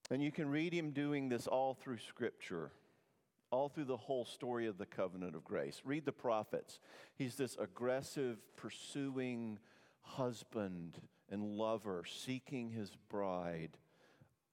And 0.09 0.23
you 0.23 0.31
can 0.31 0.49
read 0.49 0.73
him 0.73 0.91
doing 0.91 1.27
this 1.29 1.47
all 1.47 1.73
through 1.73 1.97
Scripture. 1.97 2.71
all 3.51 3.69
through 3.69 3.85
the 3.85 3.97
whole 3.97 4.25
story 4.25 4.67
of 4.67 4.77
the 4.77 4.85
covenant 4.85 5.35
of 5.35 5.43
grace. 5.43 5.81
Read 5.85 6.05
the 6.05 6.11
prophets. 6.11 6.79
He's 7.15 7.35
this 7.35 7.55
aggressive, 7.59 8.37
pursuing 8.55 9.59
husband 10.01 10.99
and 11.29 11.43
lover, 11.43 12.03
seeking 12.05 12.69
his 12.69 12.91
bride, 13.09 13.77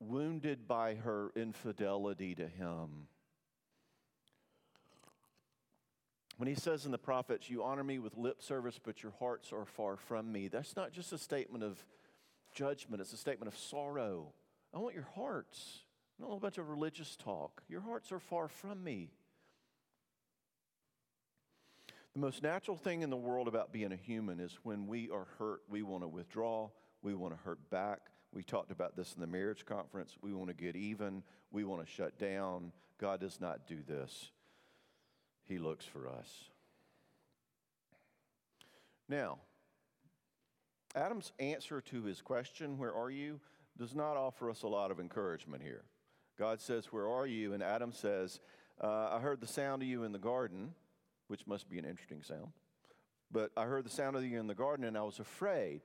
wounded 0.00 0.66
by 0.66 0.94
her 0.94 1.30
infidelity 1.36 2.34
to 2.34 2.46
him. 2.46 3.08
When 6.36 6.48
he 6.48 6.54
says 6.54 6.84
in 6.84 6.92
the 6.92 6.98
prophets, 6.98 7.48
You 7.48 7.62
honor 7.62 7.84
me 7.84 7.98
with 7.98 8.16
lip 8.16 8.42
service, 8.42 8.80
but 8.82 9.02
your 9.02 9.12
hearts 9.18 9.52
are 9.52 9.64
far 9.64 9.96
from 9.96 10.32
me, 10.32 10.48
that's 10.48 10.76
not 10.76 10.92
just 10.92 11.12
a 11.12 11.18
statement 11.18 11.64
of 11.64 11.84
judgment, 12.52 13.00
it's 13.00 13.12
a 13.12 13.16
statement 13.16 13.52
of 13.52 13.58
sorrow. 13.58 14.32
I 14.74 14.78
want 14.78 14.94
your 14.94 15.08
hearts. 15.14 15.84
Not 16.18 16.30
a 16.30 16.40
bunch 16.40 16.58
of 16.58 16.68
religious 16.68 17.16
talk. 17.16 17.62
Your 17.68 17.80
hearts 17.80 18.12
are 18.12 18.20
far 18.20 18.48
from 18.48 18.82
me. 18.82 19.10
The 22.14 22.20
most 22.20 22.42
natural 22.42 22.76
thing 22.76 23.02
in 23.02 23.10
the 23.10 23.16
world 23.16 23.48
about 23.48 23.72
being 23.72 23.90
a 23.90 23.96
human 23.96 24.38
is 24.38 24.56
when 24.62 24.86
we 24.86 25.10
are 25.10 25.26
hurt, 25.38 25.62
we 25.68 25.82
want 25.82 26.04
to 26.04 26.08
withdraw, 26.08 26.70
we 27.02 27.12
want 27.14 27.34
to 27.34 27.40
hurt 27.44 27.58
back. 27.70 28.00
We 28.32 28.44
talked 28.44 28.70
about 28.70 28.96
this 28.96 29.14
in 29.14 29.20
the 29.20 29.26
marriage 29.26 29.64
conference. 29.64 30.16
We 30.20 30.32
want 30.32 30.48
to 30.48 30.54
get 30.54 30.76
even, 30.76 31.24
we 31.50 31.64
want 31.64 31.84
to 31.84 31.92
shut 31.92 32.18
down. 32.18 32.72
God 33.00 33.20
does 33.20 33.40
not 33.40 33.66
do 33.66 33.78
this, 33.86 34.30
He 35.46 35.58
looks 35.58 35.84
for 35.84 36.08
us. 36.08 36.48
Now, 39.08 39.38
Adam's 40.94 41.32
answer 41.38 41.80
to 41.82 42.02
his 42.04 42.22
question, 42.22 42.78
Where 42.78 42.94
are 42.94 43.10
you? 43.10 43.40
does 43.76 43.94
not 43.94 44.16
offer 44.16 44.50
us 44.50 44.62
a 44.62 44.68
lot 44.68 44.92
of 44.92 45.00
encouragement 45.00 45.62
here. 45.62 45.82
God 46.38 46.60
says, 46.60 46.86
Where 46.86 47.08
are 47.08 47.26
you? 47.26 47.52
And 47.52 47.62
Adam 47.62 47.92
says, 47.92 48.40
uh, 48.80 49.08
I 49.12 49.20
heard 49.20 49.40
the 49.40 49.46
sound 49.46 49.82
of 49.82 49.88
you 49.88 50.04
in 50.04 50.12
the 50.12 50.18
garden, 50.18 50.74
which 51.28 51.46
must 51.46 51.68
be 51.68 51.78
an 51.78 51.84
interesting 51.84 52.22
sound. 52.22 52.52
But 53.30 53.50
I 53.56 53.64
heard 53.64 53.84
the 53.84 53.90
sound 53.90 54.16
of 54.16 54.24
you 54.24 54.38
in 54.38 54.46
the 54.46 54.54
garden, 54.54 54.84
and 54.84 54.96
I 54.96 55.02
was 55.02 55.18
afraid 55.18 55.82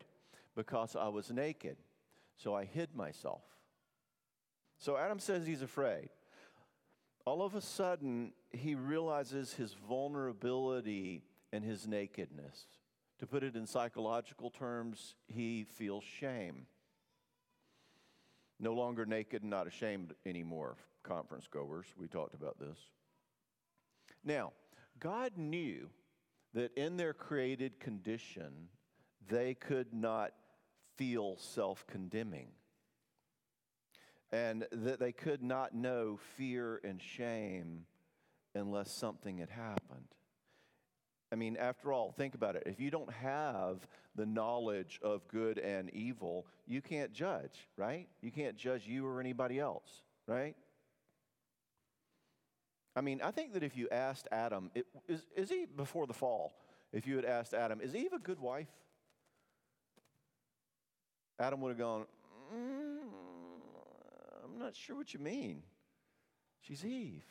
because 0.56 0.96
I 0.96 1.08
was 1.08 1.32
naked. 1.32 1.78
So 2.38 2.56
I 2.56 2.66
hid 2.66 2.96
myself. 2.96 3.42
So 4.78 4.98
Adam 4.98 5.20
says 5.20 5.46
he's 5.46 5.62
afraid. 5.62 6.10
All 7.26 7.42
of 7.42 7.56
a 7.56 7.62
sudden, 7.62 8.34
he 8.52 8.76
realizes 8.76 9.54
his 9.54 9.74
vulnerability 9.88 11.24
and 11.52 11.64
his 11.64 11.88
nakedness. 11.88 12.66
To 13.20 13.28
put 13.28 13.44
it 13.44 13.56
in 13.56 13.68
psychological 13.68 14.50
terms, 14.50 15.16
he 15.28 15.66
feels 15.66 16.04
shame. 16.04 16.66
No 18.60 18.74
longer 18.74 19.06
naked 19.06 19.42
and 19.42 19.50
not 19.50 19.68
ashamed 19.68 20.14
anymore, 20.26 20.78
conference 21.04 21.48
goers. 21.48 21.86
We 21.98 22.08
talked 22.08 22.34
about 22.34 22.60
this. 22.60 22.78
Now, 24.24 24.54
God 25.00 25.34
knew 25.38 25.90
that 26.54 26.74
in 26.76 26.98
their 26.98 27.14
created 27.14 27.80
condition, 27.80 28.70
they 29.28 29.54
could 29.54 29.94
not 29.94 30.32
feel 30.98 31.38
self 31.38 31.86
condemning 31.88 32.50
and 34.32 34.68
that 34.72 35.00
they 35.00 35.12
could 35.12 35.42
not 35.42 35.74
know 35.74 36.20
fear 36.38 36.80
and 36.84 37.02
shame 37.02 37.86
unless 38.56 38.92
something 38.92 39.38
had 39.38 39.50
happened. 39.50 40.08
I 41.32 41.36
mean, 41.36 41.58
after 41.58 41.94
all, 41.94 42.12
think 42.12 42.34
about 42.34 42.56
it. 42.56 42.64
If 42.66 42.80
you 42.80 42.90
don't 42.90 43.12
have 43.12 43.88
the 44.16 44.26
knowledge 44.26 45.00
of 45.04 45.28
good 45.28 45.60
and 45.60 45.90
evil, 45.92 46.48
you 46.68 46.82
can't 46.82 47.14
judge, 47.14 47.68
right? 47.78 48.08
You 48.22 48.32
can't 48.32 48.58
judge 48.58 48.88
you 48.88 49.06
or 49.06 49.20
anybody 49.20 49.60
else, 49.60 50.02
right? 50.28 50.56
I 52.96 53.02
mean, 53.02 53.22
I 53.24 53.32
think 53.32 53.54
that 53.54 53.64
if 53.64 53.78
you 53.78 53.88
asked 53.92 54.28
Adam, 54.32 54.72
it, 54.74 54.88
is, 55.08 55.22
is 55.36 55.50
he 55.50 55.66
before 55.66 56.08
the 56.08 56.14
fall? 56.14 56.54
If 56.92 57.06
you 57.06 57.16
had 57.16 57.26
asked 57.26 57.54
Adam, 57.54 57.80
is 57.82 57.96
Eve 57.96 58.14
a 58.14 58.20
good 58.20 58.40
wife? 58.40 58.68
Adam 61.40 61.62
would 61.62 61.70
have 61.70 61.78
gone, 61.78 62.06
mm, 62.54 62.98
I'm 64.60 64.66
not 64.66 64.76
sure 64.76 64.98
what 64.98 65.14
you 65.14 65.22
mean. 65.22 65.64
She's 66.60 66.84
Eve. 66.84 67.24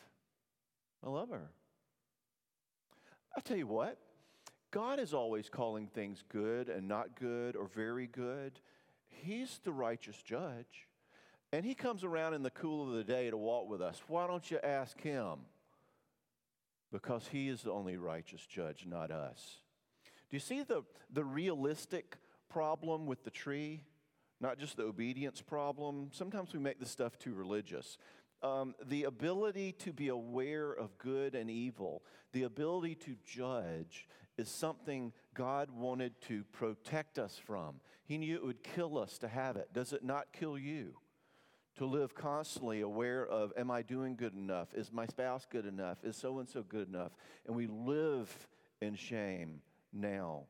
I 1.05 1.11
love 1.11 1.29
her. 1.29 1.51
I'll 3.37 3.43
tell 3.43 3.59
you 3.59 3.67
what, 3.67 3.99
God 4.71 4.99
is 4.99 5.13
always 5.13 5.51
calling 5.51 5.89
things 5.89 6.25
good 6.31 6.71
and 6.71 6.89
not 6.89 7.21
good 7.21 7.55
or 7.55 7.69
very 7.69 8.07
good. 8.07 8.61
He's 9.09 9.61
the 9.63 9.73
righteous 9.73 10.17
judge. 10.23 10.89
And 11.53 11.67
He 11.67 11.75
comes 11.75 12.03
around 12.03 12.33
in 12.33 12.43
the 12.43 12.51
cool 12.51 12.89
of 12.89 12.95
the 12.95 13.05
day 13.05 13.29
to 13.29 13.37
walk 13.37 13.69
with 13.69 13.83
us. 13.83 14.01
Why 14.09 14.27
don't 14.27 14.51
you 14.51 14.59
ask 14.65 14.99
Him? 14.99 15.41
Because 16.91 17.29
He 17.31 17.51
is 17.51 17.61
the 17.61 17.73
only 17.73 17.99
righteous 17.99 18.47
judge, 18.47 18.87
not 18.87 19.11
us. 19.11 19.59
Do 20.31 20.37
you 20.37 20.41
see 20.41 20.63
the, 20.63 20.83
the 21.13 21.25
realistic 21.25 22.17
problem 22.49 23.05
with 23.05 23.23
the 23.25 23.31
tree? 23.31 23.83
Not 24.41 24.59
just 24.59 24.77
the 24.77 24.85
obedience 24.85 25.41
problem. 25.41 26.11
Sometimes 26.13 26.53
we 26.53 26.61
make 26.61 26.79
this 26.79 26.91
stuff 26.91 27.19
too 27.19 27.35
religious 27.35 27.99
um, 28.43 28.75
the 28.87 29.05
ability 29.05 29.73
to 29.73 29.93
be 29.93 30.09
aware 30.09 30.73
of 30.73 30.97
good 30.99 31.35
and 31.35 31.51
evil, 31.51 32.03
the 32.33 32.45
ability 32.45 32.95
to 32.97 33.17
judge, 33.25 34.07
is 34.37 34.49
something 34.49 35.13
God 35.35 35.71
wanted 35.71 36.21
to 36.23 36.45
protect 36.45 37.19
us 37.19 37.37
from. 37.45 37.81
He 38.05 38.19
knew 38.19 38.37
it 38.37 38.45
would 38.45 38.63
kill 38.63 38.97
us 38.97 39.19
to 39.19 39.29
have 39.29 39.57
it. 39.57 39.73
Does 39.73 39.93
it 39.93 40.05
not 40.05 40.33
kill 40.33 40.57
you? 40.57 40.95
To 41.79 41.87
live 41.87 42.15
constantly 42.15 42.81
aware 42.81 43.27
of, 43.27 43.53
am 43.57 43.71
I 43.71 43.83
doing 43.83 44.17
good 44.17 44.35
enough? 44.35 44.69
Is 44.75 44.93
my 44.93 45.07
spouse 45.07 45.47
good 45.49 45.67
enough? 45.67 45.99
Is 46.03 46.17
so 46.17 46.39
and 46.39 46.49
so 46.49 46.63
good 46.63 46.89
enough? 46.89 47.13
And 47.47 47.55
we 47.55 47.67
live 47.67 48.49
in 48.81 48.95
shame 48.95 49.61
now. 49.93 50.45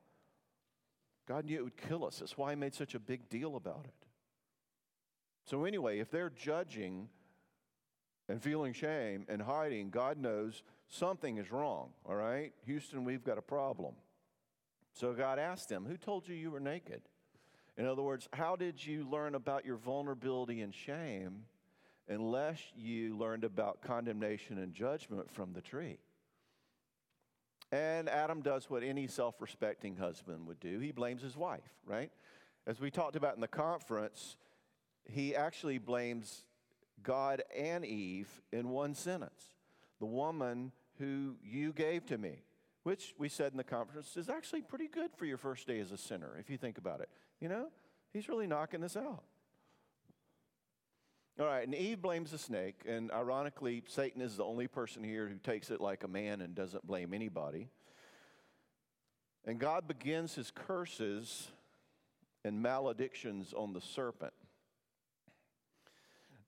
God 1.29 1.45
knew 1.45 1.59
it 1.59 1.65
would 1.65 1.77
kill 1.77 2.05
us. 2.05 2.19
That's 2.19 2.39
why 2.39 2.51
He 2.51 2.57
made 2.57 2.75
such 2.75 2.95
a 2.95 2.99
big 2.99 3.29
deal 3.29 3.55
about 3.55 3.85
it. 3.85 4.07
So, 5.45 5.65
anyway, 5.65 5.99
if 5.99 6.11
they're 6.11 6.31
judging, 6.31 7.09
and 8.29 8.43
feeling 8.43 8.73
shame 8.73 9.25
and 9.29 9.41
hiding, 9.41 9.91
God 9.91 10.19
knows 10.19 10.63
something 10.89 11.39
is 11.39 11.51
wrong, 11.51 11.91
all 12.05 12.15
right? 12.15 12.53
Houston, 12.67 13.05
we've 13.05 13.25
got 13.25 13.39
a 13.39 13.43
problem. 13.43 13.95
So 14.93 15.13
God 15.13 15.39
asked 15.39 15.69
them, 15.69 15.87
Who 15.87 15.97
told 15.97 16.29
you 16.29 16.35
you 16.35 16.51
were 16.51 16.61
naked? 16.61 17.03
In 17.77 17.87
other 17.87 18.03
words, 18.03 18.29
how 18.33 18.57
did 18.57 18.85
you 18.85 19.09
learn 19.09 19.35
about 19.35 19.65
your 19.65 19.77
vulnerability 19.77 20.61
and 20.61 20.75
shame 20.75 21.45
unless 22.09 22.59
you 22.77 23.17
learned 23.17 23.45
about 23.45 23.83
condemnation 23.83 24.59
and 24.59 24.75
judgment 24.75 25.31
from 25.31 25.53
the 25.53 25.61
tree? 25.61 25.99
And 27.71 28.09
Adam 28.09 28.41
does 28.41 28.71
what 28.71 28.83
any 28.83 29.07
self 29.07 29.41
respecting 29.41 29.97
husband 29.97 30.47
would 30.47 30.61
do 30.61 30.79
he 30.79 30.93
blames 30.93 31.23
his 31.23 31.37
wife, 31.37 31.75
right? 31.85 32.11
As 32.67 32.81
we 32.81 32.91
talked 32.91 33.17
about 33.17 33.35
in 33.35 33.41
the 33.41 33.49
conference, 33.49 34.37
he 35.05 35.35
actually 35.35 35.79
blames 35.79 36.45
God 37.03 37.43
and 37.57 37.85
Eve 37.85 38.29
in 38.53 38.71
one 38.71 38.95
sentence 38.95 39.55
the 39.99 40.07
woman 40.07 40.73
who 40.99 41.37
you 41.43 41.73
gave 41.73 42.07
to 42.07 42.19
me, 42.19 42.43
which 42.83 43.15
we 43.19 43.29
said 43.29 43.53
in 43.53 43.59
the 43.59 43.65
conference 43.65 44.17
is 44.17 44.29
actually 44.29 44.63
pretty 44.63 44.89
good 44.89 45.11
for 45.17 45.25
your 45.25 45.39
first 45.39 45.67
day 45.67 45.81
as 45.81 45.93
a 45.93 45.99
sinner, 45.99 46.37
if 46.39 46.51
you 46.51 46.57
think 46.57 46.79
about 46.79 47.01
it. 47.01 47.09
You 47.41 47.49
know, 47.49 47.69
he's 48.13 48.29
really 48.29 48.47
knocking 48.47 48.81
this 48.81 48.97
out. 48.97 49.25
All 51.41 51.47
right, 51.47 51.65
and 51.65 51.73
Eve 51.73 52.03
blames 52.03 52.33
the 52.33 52.39
snake, 52.39 52.83
and 52.85 53.13
ironically, 53.13 53.85
Satan 53.87 54.21
is 54.21 54.37
the 54.37 54.45
only 54.45 54.67
person 54.67 55.05
here 55.05 55.29
who 55.29 55.37
takes 55.37 55.71
it 55.71 55.81
like 55.81 56.03
a 56.03 56.09
man 56.09 56.41
and 56.41 56.53
doesn't 56.53 56.85
blame 56.85 57.15
anybody. 57.15 57.69
And 59.45 59.61
God 59.61 59.87
begins 59.87 60.35
his 60.35 60.51
curses 60.51 61.47
and 62.45 62.61
maledictions 62.61 63.55
on 63.57 63.73
the 63.73 63.81
serpent. 63.81 64.33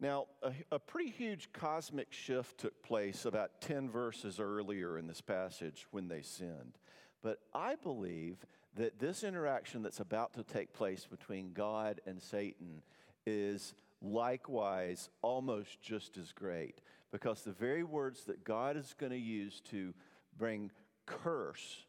Now, 0.01 0.27
a, 0.43 0.53
a, 0.73 0.79
pretty 0.81 1.11
huge 1.11 1.53
cosmic 1.53 2.13
shift 2.13 2.59
took 2.59 2.83
place 2.83 3.27
about 3.27 3.61
10 3.61 3.91
verses 3.91 4.41
earlier 4.41 4.99
in 4.99 5.07
this 5.07 5.21
passage 5.21 5.87
when 5.93 6.09
they 6.09 6.23
sinned. 6.23 6.79
But 7.23 7.39
I 7.55 7.77
believe 7.77 8.39
that 8.75 8.99
this 8.99 9.23
interaction 9.23 9.83
that's 9.85 10.01
about 10.01 10.35
to 10.35 10.43
take 10.43 10.73
place 10.73 11.07
between 11.09 11.53
God 11.53 12.01
and 12.07 12.21
Satan 12.21 12.83
is 13.25 13.75
likewise 14.03 15.09
almost 15.23 15.81
just 15.83 16.17
as 16.17 16.33
great 16.33 16.81
because 17.13 17.43
the 17.43 17.53
very 17.53 17.83
words 17.83 18.25
that 18.25 18.45
God 18.45 18.77
is 18.77 18.95
going 18.99 19.13
to 19.13 19.19
use 19.19 19.61
to 19.71 19.95
bring 20.39 20.71
curse 21.07 21.85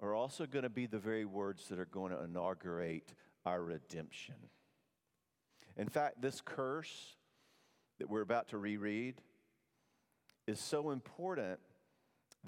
are 0.00 0.14
also 0.14 0.46
going 0.46 0.62
to 0.62 0.70
be 0.70 0.86
the 0.86 0.98
very 0.98 1.24
words 1.24 1.68
that 1.68 1.78
are 1.78 1.84
going 1.84 2.12
to 2.12 2.22
inaugurate 2.22 3.14
our 3.44 3.62
redemption. 3.62 4.34
In 5.76 5.88
fact, 5.88 6.20
this 6.20 6.40
curse 6.40 7.16
that 7.98 8.08
we're 8.08 8.22
about 8.22 8.48
to 8.48 8.58
reread 8.58 9.20
is 10.46 10.58
so 10.58 10.90
important 10.90 11.60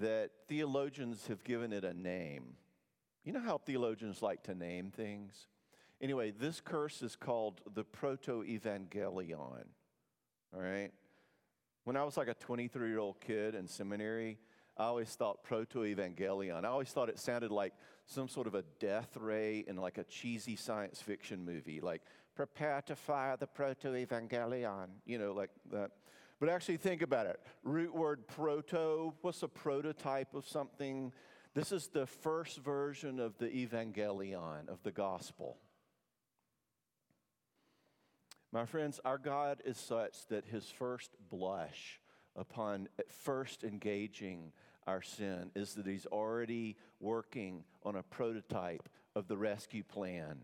that 0.00 0.30
theologians 0.48 1.26
have 1.26 1.44
given 1.44 1.72
it 1.72 1.84
a 1.84 1.92
name. 1.92 2.54
You 3.24 3.32
know 3.32 3.40
how 3.40 3.58
theologians 3.58 4.22
like 4.22 4.42
to 4.44 4.54
name 4.54 4.90
things? 4.90 5.46
Anyway, 6.02 6.32
this 6.32 6.60
curse 6.60 7.00
is 7.00 7.16
called 7.16 7.60
the 7.74 7.84
Proto 7.84 8.42
Evangelion. 8.42 9.64
All 10.52 10.60
right? 10.60 10.90
When 11.84 11.96
I 11.96 12.04
was 12.04 12.16
like 12.16 12.28
a 12.28 12.34
23 12.34 12.88
year 12.88 12.98
old 12.98 13.20
kid 13.20 13.54
in 13.54 13.66
seminary, 13.66 14.38
I 14.76 14.84
always 14.84 15.10
thought 15.10 15.42
proto 15.42 15.80
evangelion. 15.80 16.64
I 16.64 16.68
always 16.68 16.90
thought 16.90 17.08
it 17.08 17.18
sounded 17.18 17.50
like 17.50 17.74
some 18.06 18.28
sort 18.28 18.46
of 18.46 18.54
a 18.54 18.64
death 18.78 19.16
ray 19.16 19.64
in 19.66 19.76
like 19.76 19.98
a 19.98 20.04
cheesy 20.04 20.56
science 20.56 21.02
fiction 21.02 21.44
movie, 21.44 21.80
like 21.80 22.02
prepare 22.34 22.82
to 22.82 22.96
fire 22.96 23.36
the 23.36 23.46
proto 23.46 23.88
evangelion, 23.88 24.88
you 25.04 25.18
know, 25.18 25.32
like 25.32 25.50
that. 25.70 25.90
But 26.40 26.48
actually, 26.48 26.78
think 26.78 27.02
about 27.02 27.26
it. 27.26 27.40
Root 27.62 27.94
word 27.94 28.26
proto, 28.26 29.12
what's 29.20 29.42
a 29.42 29.48
prototype 29.48 30.34
of 30.34 30.46
something? 30.46 31.12
This 31.54 31.70
is 31.70 31.88
the 31.88 32.06
first 32.06 32.58
version 32.58 33.20
of 33.20 33.36
the 33.38 33.46
evangelion, 33.46 34.68
of 34.68 34.82
the 34.82 34.90
gospel. 34.90 35.58
My 38.52 38.66
friends, 38.66 39.00
our 39.02 39.16
God 39.16 39.62
is 39.64 39.78
such 39.78 40.26
that 40.26 40.44
his 40.44 40.70
first 40.70 41.16
blush 41.30 42.00
upon 42.36 42.88
first 43.08 43.64
engaging 43.64 44.52
our 44.86 45.00
sin 45.00 45.50
is 45.54 45.74
that 45.74 45.86
he's 45.86 46.04
already 46.06 46.76
working 47.00 47.64
on 47.82 47.96
a 47.96 48.02
prototype 48.02 48.90
of 49.14 49.26
the 49.26 49.38
rescue 49.38 49.82
plan. 49.82 50.42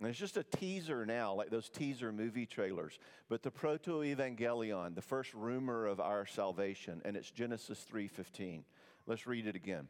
And 0.00 0.08
it's 0.08 0.18
just 0.18 0.36
a 0.36 0.42
teaser 0.42 1.06
now, 1.06 1.34
like 1.34 1.50
those 1.50 1.68
teaser 1.68 2.10
movie 2.10 2.46
trailers. 2.46 2.98
But 3.28 3.44
the 3.44 3.50
proto 3.52 4.00
evangelion, 4.00 4.96
the 4.96 5.02
first 5.02 5.32
rumor 5.34 5.86
of 5.86 6.00
our 6.00 6.26
salvation, 6.26 7.00
and 7.04 7.16
it's 7.16 7.30
Genesis 7.30 7.84
3:15. 7.84 8.64
Let's 9.06 9.24
read 9.24 9.46
it 9.46 9.54
again. 9.54 9.88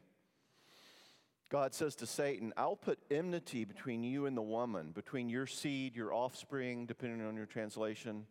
God 1.54 1.72
says 1.72 1.94
to 1.96 2.06
Satan, 2.06 2.52
I'll 2.56 2.74
put 2.74 2.98
enmity 3.12 3.64
between 3.64 4.02
you 4.02 4.26
and 4.26 4.36
the 4.36 4.42
woman, 4.42 4.90
between 4.90 5.28
your 5.28 5.46
seed, 5.46 5.94
your 5.94 6.12
offspring, 6.12 6.84
depending 6.84 7.24
on 7.24 7.36
your 7.36 7.46
translation, 7.46 8.26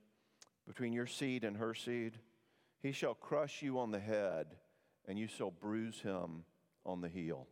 between 0.67 0.91
your 0.91 1.07
seed 1.07 1.45
and 1.45 1.55
her 1.55 1.73
seed. 1.73 2.17
He 2.81 2.91
shall 2.91 3.13
crush 3.13 3.61
you 3.61 3.79
on 3.79 3.91
the 3.91 3.99
head, 4.01 4.47
and 5.07 5.17
you 5.17 5.27
shall 5.27 5.51
bruise 5.51 6.01
him 6.01 6.43
on 6.85 6.99
the 6.99 7.07
heel. 7.07 7.47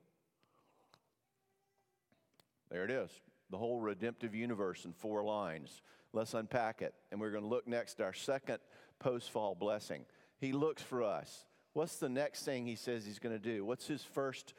There 2.70 2.84
it 2.84 2.92
is, 2.92 3.10
the 3.50 3.58
whole 3.58 3.80
redemptive 3.80 4.36
universe 4.36 4.84
in 4.84 4.92
four 4.92 5.24
lines. 5.24 5.82
Let's 6.12 6.34
unpack 6.34 6.82
it. 6.82 6.94
And 7.14 7.22
we're 7.22 7.32
going 7.32 7.46
to 7.46 7.50
look 7.50 7.66
next 7.66 8.02
at 8.02 8.06
our 8.06 8.14
second 8.14 8.58
post 9.00 9.32
fall 9.32 9.56
blessing. 9.56 10.04
He 10.38 10.52
looks 10.52 10.82
for 10.82 11.02
us. 11.02 11.46
What's 11.72 11.96
the 11.96 12.10
next 12.10 12.44
thing 12.44 12.66
he 12.66 12.76
says 12.76 13.06
he's 13.06 13.20
going 13.20 13.40
to 13.40 13.42
do? 13.42 13.64
What's 13.64 13.88
his 13.88 14.04
first 14.04 14.54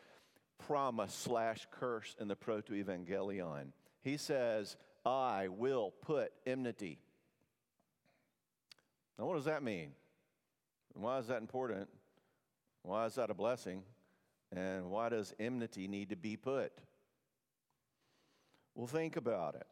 promise 0.67 1.13
slash 1.13 1.67
curse 1.71 2.15
in 2.21 2.29
the 2.29 2.37
proto 2.37 2.73
evangelion. 2.73 3.73
He 4.03 4.17
says, 4.17 4.77
I 5.05 5.49
will 5.49 5.93
put 6.03 6.33
enmity. 6.47 6.99
Now, 9.19 9.27
what 9.27 9.37
does 9.37 9.45
that 9.45 9.63
mean? 9.63 9.93
Why 10.95 11.19
is 11.19 11.27
that 11.29 11.41
important? 11.41 11.89
Why 12.83 13.07
is 13.07 13.15
that 13.15 13.31
a 13.31 13.35
blessing? 13.35 13.83
And 14.55 14.91
why 14.91 15.09
does 15.09 15.35
enmity 15.39 15.89
need 15.89 16.11
to 16.11 16.17
be 16.17 16.37
put? 16.37 16.73
Well, 18.75 18.87
think 18.87 19.17
about 19.17 19.55
it. 19.55 19.67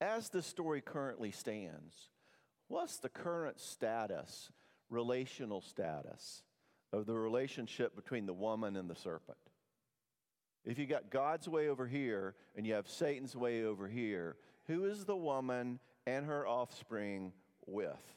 As 0.00 0.28
the 0.28 0.42
story 0.42 0.80
currently 0.80 1.30
stands, 1.30 2.08
what's 2.68 2.98
the 2.98 3.08
current 3.08 3.60
status, 3.60 4.50
relational 4.90 5.60
status, 5.60 6.42
of 6.92 7.06
the 7.06 7.14
relationship 7.14 7.96
between 7.96 8.26
the 8.26 8.32
woman 8.32 8.76
and 8.76 8.88
the 8.88 8.94
serpent. 8.94 9.38
If 10.64 10.78
you 10.78 10.86
got 10.86 11.10
God's 11.10 11.48
way 11.48 11.68
over 11.68 11.86
here 11.86 12.34
and 12.56 12.66
you 12.66 12.74
have 12.74 12.88
Satan's 12.88 13.34
way 13.34 13.64
over 13.64 13.88
here, 13.88 14.36
who 14.66 14.84
is 14.84 15.04
the 15.04 15.16
woman 15.16 15.80
and 16.06 16.26
her 16.26 16.46
offspring 16.46 17.32
with? 17.66 18.16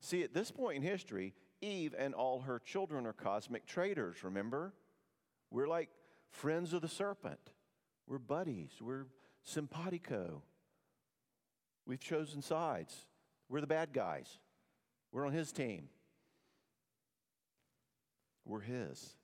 See, 0.00 0.22
at 0.22 0.34
this 0.34 0.50
point 0.50 0.76
in 0.76 0.82
history, 0.82 1.34
Eve 1.60 1.94
and 1.98 2.14
all 2.14 2.40
her 2.40 2.58
children 2.58 3.06
are 3.06 3.12
cosmic 3.12 3.66
traitors, 3.66 4.22
remember? 4.22 4.72
We're 5.50 5.68
like 5.68 5.90
friends 6.30 6.72
of 6.72 6.82
the 6.82 6.88
serpent. 6.88 7.40
We're 8.06 8.18
buddies. 8.18 8.70
We're 8.80 9.06
simpatico. 9.42 10.42
We've 11.86 12.00
chosen 12.00 12.40
sides. 12.40 13.06
We're 13.48 13.60
the 13.60 13.66
bad 13.66 13.92
guys. 13.92 14.38
We're 15.12 15.26
on 15.26 15.32
his 15.32 15.52
team. 15.52 15.88
We're 18.50 18.60
His. 18.60 19.14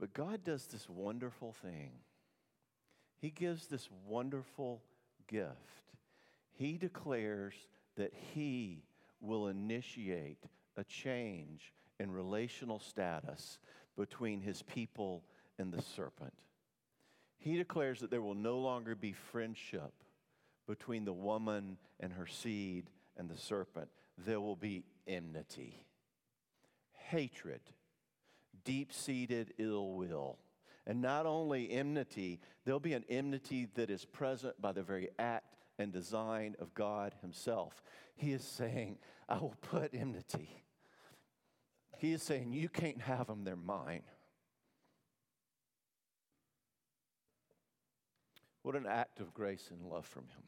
But 0.00 0.12
God 0.12 0.42
does 0.42 0.66
this 0.66 0.88
wonderful 0.88 1.54
thing. 1.62 1.92
He 3.20 3.30
gives 3.30 3.66
this 3.66 3.88
wonderful 4.08 4.82
gift. 5.28 5.94
He 6.50 6.78
declares 6.78 7.54
that 7.96 8.12
He 8.34 8.82
will 9.20 9.46
initiate 9.46 10.42
a 10.76 10.82
change 10.82 11.72
in 12.00 12.10
relational 12.10 12.80
status 12.80 13.58
between 13.96 14.40
His 14.40 14.62
people 14.62 15.22
and 15.60 15.72
the 15.72 15.82
serpent. 15.82 16.34
He 17.38 17.56
declares 17.56 18.00
that 18.00 18.10
there 18.10 18.22
will 18.22 18.34
no 18.34 18.58
longer 18.58 18.96
be 18.96 19.12
friendship 19.12 19.92
between 20.66 21.04
the 21.04 21.12
woman 21.12 21.78
and 22.00 22.12
her 22.12 22.26
seed 22.26 22.90
and 23.16 23.28
the 23.30 23.38
serpent. 23.38 23.88
There 24.18 24.40
will 24.40 24.56
be 24.56 24.82
enmity 25.06 25.84
hatred, 27.10 27.60
deep 28.64 28.92
seated 28.92 29.52
ill 29.58 29.92
will. 29.92 30.38
And 30.86 31.02
not 31.02 31.26
only 31.26 31.70
enmity, 31.70 32.40
there'll 32.64 32.80
be 32.80 32.94
an 32.94 33.04
enmity 33.08 33.68
that 33.74 33.90
is 33.90 34.04
present 34.04 34.60
by 34.60 34.72
the 34.72 34.82
very 34.82 35.08
act 35.18 35.56
and 35.78 35.92
design 35.92 36.56
of 36.60 36.74
God 36.74 37.14
Himself. 37.20 37.82
He 38.16 38.32
is 38.32 38.44
saying, 38.44 38.98
I 39.28 39.38
will 39.38 39.56
put 39.60 39.94
enmity. 39.94 40.62
He 41.98 42.12
is 42.12 42.22
saying, 42.22 42.52
You 42.52 42.68
can't 42.68 43.00
have 43.02 43.26
them, 43.26 43.44
they're 43.44 43.56
mine. 43.56 44.02
What 48.62 48.76
an 48.76 48.86
act 48.86 49.20
of 49.20 49.34
grace 49.34 49.68
and 49.70 49.90
love 49.90 50.06
from 50.06 50.24
Him. 50.24 50.44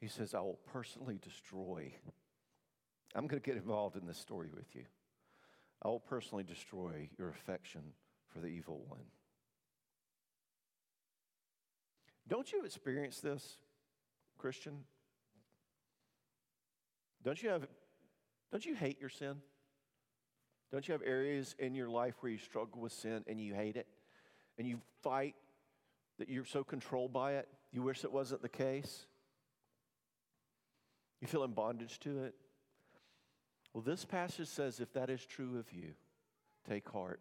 He 0.00 0.08
says, 0.08 0.34
I 0.34 0.40
will 0.40 0.60
personally 0.72 1.18
destroy 1.22 1.92
I'm 3.14 3.26
going 3.26 3.40
to 3.40 3.44
get 3.46 3.56
involved 3.56 3.96
in 3.96 4.06
this 4.06 4.18
story 4.18 4.48
with 4.54 4.74
you. 4.74 4.84
I 5.82 5.88
will 5.88 6.00
personally 6.00 6.44
destroy 6.44 7.08
your 7.18 7.30
affection 7.30 7.82
for 8.28 8.40
the 8.40 8.46
evil 8.46 8.84
one. 8.86 9.00
Don't 12.28 12.52
you 12.52 12.64
experience 12.64 13.20
this, 13.20 13.56
Christian? 14.38 14.84
Don't 17.24 17.42
you 17.42 17.48
have 17.48 17.66
don't 18.52 18.64
you 18.64 18.74
hate 18.74 19.00
your 19.00 19.10
sin? 19.10 19.36
Don't 20.72 20.86
you 20.86 20.92
have 20.92 21.02
areas 21.02 21.54
in 21.58 21.74
your 21.74 21.88
life 21.88 22.14
where 22.20 22.30
you 22.30 22.38
struggle 22.38 22.80
with 22.80 22.92
sin 22.92 23.24
and 23.26 23.40
you 23.40 23.54
hate 23.54 23.76
it? 23.76 23.86
And 24.58 24.66
you 24.66 24.80
fight 25.02 25.34
that 26.18 26.28
you're 26.28 26.44
so 26.44 26.62
controlled 26.62 27.12
by 27.12 27.34
it, 27.34 27.48
you 27.72 27.82
wish 27.82 28.04
it 28.04 28.12
wasn't 28.12 28.42
the 28.42 28.48
case? 28.48 29.06
You 31.20 31.28
feel 31.28 31.44
in 31.44 31.52
bondage 31.52 31.98
to 32.00 32.24
it? 32.24 32.34
Well, 33.72 33.82
this 33.82 34.04
passage 34.04 34.48
says 34.48 34.80
if 34.80 34.92
that 34.94 35.10
is 35.10 35.24
true 35.24 35.58
of 35.58 35.72
you, 35.72 35.94
take 36.68 36.88
heart. 36.88 37.20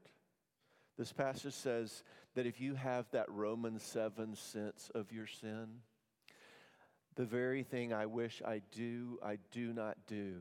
This 0.97 1.13
passage 1.13 1.53
says 1.53 2.03
that 2.35 2.45
if 2.45 2.59
you 2.59 2.75
have 2.75 3.05
that 3.11 3.29
Romans 3.29 3.83
7 3.83 4.35
sense 4.35 4.91
of 4.93 5.11
your 5.11 5.27
sin, 5.27 5.67
the 7.15 7.25
very 7.25 7.63
thing 7.63 7.93
I 7.93 8.05
wish 8.05 8.41
I 8.45 8.61
do, 8.71 9.19
I 9.23 9.37
do 9.51 9.73
not 9.73 9.97
do. 10.07 10.35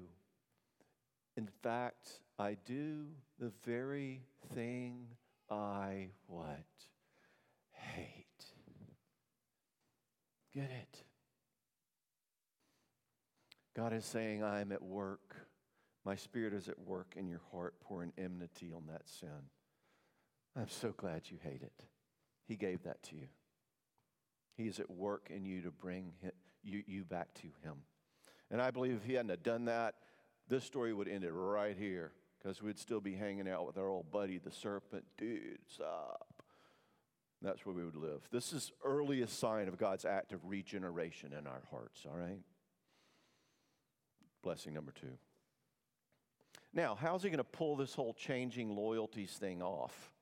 In 1.37 1.49
fact, 1.63 2.21
I 2.39 2.57
do 2.65 3.07
the 3.39 3.53
very 3.65 4.23
thing 4.55 5.07
I 5.51 6.09
what? 6.27 6.65
Hate. 7.73 8.25
Get 10.55 10.71
it? 10.71 11.03
God 13.77 13.93
is 13.93 14.05
saying, 14.05 14.43
I 14.43 14.61
am 14.61 14.73
at 14.73 14.83
work 14.83 15.48
my 16.09 16.17
spirit 16.17 16.55
is 16.55 16.71
at 16.71 16.79
work 16.79 17.13
in 17.19 17.29
your 17.29 17.43
heart, 17.53 17.75
pouring 17.83 18.15
enmity 18.17 18.73
on 18.75 18.85
that 18.91 19.07
sin. 19.07 19.51
I'm 20.57 20.71
so 20.71 20.95
glad 20.97 21.25
you 21.27 21.37
hate 21.43 21.61
it. 21.61 21.85
He 22.47 22.57
gave 22.57 22.85
that 22.85 23.03
to 23.03 23.17
you. 23.17 23.27
He 24.57 24.69
is 24.69 24.81
at 24.81 24.91
work 24.91 25.29
in 25.29 25.45
you 25.45 25.61
to 25.61 25.71
bring 25.71 26.15
you, 26.63 27.05
back 27.05 27.35
to 27.35 27.49
Him. 27.63 27.75
And 28.51 28.63
I 28.63 28.71
believe 28.71 28.95
if 28.95 29.05
He 29.05 29.13
hadn't 29.13 29.43
done 29.43 29.67
that, 29.67 29.97
this 30.49 30.65
story 30.65 30.95
would 30.95 31.09
end 31.09 31.25
it 31.25 31.31
right 31.31 31.77
here 31.79 32.13
because 32.39 32.63
we'd 32.63 32.79
still 32.79 33.03
be 33.03 33.15
hanging 33.15 33.47
out 33.47 33.67
with 33.67 33.77
our 33.77 33.89
old 33.89 34.11
buddy, 34.11 34.39
the 34.39 34.51
serpent. 34.51 35.05
Dude, 35.19 35.59
stop. 35.69 36.43
That's 37.43 37.67
where 37.67 37.75
we 37.75 37.85
would 37.85 37.97
live. 37.97 38.23
This 38.33 38.55
is 38.55 38.73
earliest 38.83 39.39
sign 39.39 39.69
of 39.69 39.77
God's 39.77 40.07
act 40.07 40.33
of 40.33 40.41
regeneration 40.47 41.35
in 41.39 41.47
our 41.47 41.65
hearts, 41.71 42.07
all 42.11 42.17
right? 42.17 42.41
Blessing 44.43 44.73
number 44.73 44.93
two. 44.99 45.19
Now, 46.73 46.95
how's 46.95 47.23
he 47.23 47.31
going 47.31 47.39
to 47.39 47.45
pull 47.45 47.77
this 47.77 47.95
whole 47.95 48.15
changing 48.15 48.75
loyalties 48.75 49.33
thing 49.33 49.63
off? 49.63 50.13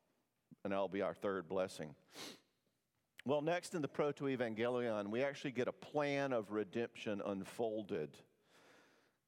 And 0.65 0.73
that'll 0.73 0.89
be 0.89 1.03
our 1.03 1.15
third 1.15 1.49
blessing. 1.49 1.95
Well, 3.25 3.43
next 3.43 3.75
in 3.75 3.83
the 3.83 3.89
Proto 3.89 4.25
Evangelion, 4.25 5.09
we 5.09 5.23
actually 5.23 5.51
get 5.51 5.67
a 5.67 5.73
plan 5.73 6.33
of 6.33 6.53
redemption 6.53 7.21
unfolded, 7.25 8.11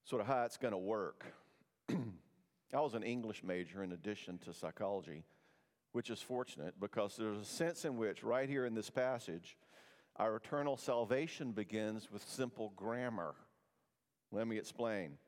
sort 0.04 0.20
of 0.20 0.28
how 0.28 0.44
it's 0.44 0.56
going 0.56 0.72
to 0.72 0.78
work. 0.78 1.24
I 1.90 2.80
was 2.80 2.94
an 2.94 3.02
English 3.02 3.42
major 3.42 3.82
in 3.82 3.92
addition 3.92 4.38
to 4.38 4.52
psychology, 4.52 5.24
which 5.92 6.10
is 6.10 6.20
fortunate 6.22 6.74
because 6.78 7.16
there's 7.16 7.38
a 7.38 7.44
sense 7.44 7.84
in 7.84 7.96
which, 7.96 8.22
right 8.22 8.48
here 8.48 8.66
in 8.66 8.74
this 8.74 8.90
passage, 8.90 9.56
our 10.14 10.36
eternal 10.36 10.76
salvation 10.76 11.50
begins 11.50 12.08
with 12.12 12.22
simple 12.22 12.72
grammar. 12.76 13.34
Let 14.30 14.46
me 14.46 14.58
explain. 14.58 15.18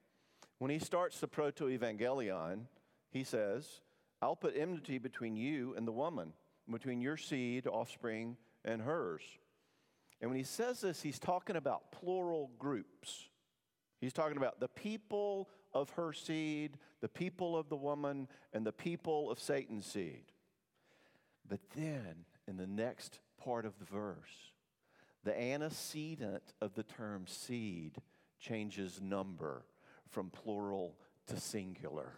When 0.61 0.71
he 0.71 0.79
starts 0.79 1.19
the 1.19 1.27
Proto 1.27 1.69
Evangelion, 1.69 2.67
he 3.11 3.25
says, 3.25 3.81
I'll 4.21 4.37
put 4.37 4.55
enmity 4.55 4.99
between 4.99 5.35
you 5.35 5.75
and 5.75 5.89
the 5.89 5.93
woman, 5.93 6.35
between 6.71 7.01
your 7.01 7.17
seed, 7.17 7.67
offspring, 7.67 8.37
and 8.63 8.83
hers. 8.83 9.23
And 10.21 10.31
when 10.31 10.37
he 10.37 10.45
says 10.45 10.83
this, 10.83 11.01
he's 11.01 11.19
talking 11.19 11.57
about 11.57 11.91
plural 11.93 12.51
groups. 12.59 13.31
He's 14.03 14.13
talking 14.13 14.37
about 14.37 14.61
the 14.61 14.69
people 14.69 15.49
of 15.73 15.89
her 15.93 16.13
seed, 16.13 16.77
the 17.01 17.09
people 17.09 17.57
of 17.57 17.71
the 17.71 17.77
woman, 17.77 18.29
and 18.53 18.67
the 18.67 18.71
people 18.71 19.31
of 19.31 19.41
Satan's 19.41 19.87
seed. 19.87 20.25
But 21.49 21.61
then, 21.75 22.27
in 22.47 22.59
the 22.59 22.67
next 22.67 23.21
part 23.43 23.65
of 23.65 23.79
the 23.79 23.87
verse, 23.87 24.53
the 25.25 25.41
antecedent 25.41 26.53
of 26.61 26.75
the 26.75 26.83
term 26.83 27.27
seed 27.27 27.97
changes 28.39 29.01
number 29.01 29.65
from 30.11 30.31
plural 30.31 30.97
to 31.29 31.39
singular. 31.39 32.13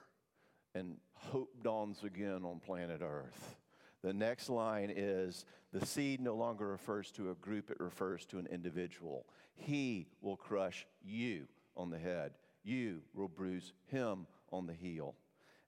And 0.75 0.97
hope 1.15 1.51
dawns 1.63 2.03
again 2.03 2.45
on 2.45 2.61
planet 2.61 3.03
Earth. 3.03 3.57
The 4.03 4.13
next 4.13 4.49
line 4.49 4.93
is 4.95 5.45
the 5.73 5.87
seed 5.87 6.21
no 6.21 6.35
longer 6.35 6.67
refers 6.67 7.11
to 7.13 7.31
a 7.31 7.35
group, 7.35 7.71
it 7.71 7.79
refers 7.79 8.27
to 8.27 8.39
an 8.39 8.49
individual. 8.51 9.27
He 9.55 10.09
will 10.21 10.37
crush 10.37 10.87
you 11.03 11.47
on 11.77 11.91
the 11.91 11.99
head, 11.99 12.33
you 12.65 13.03
will 13.15 13.29
bruise 13.29 13.73
him 13.87 14.27
on 14.51 14.67
the 14.67 14.75
heel. 14.75 15.15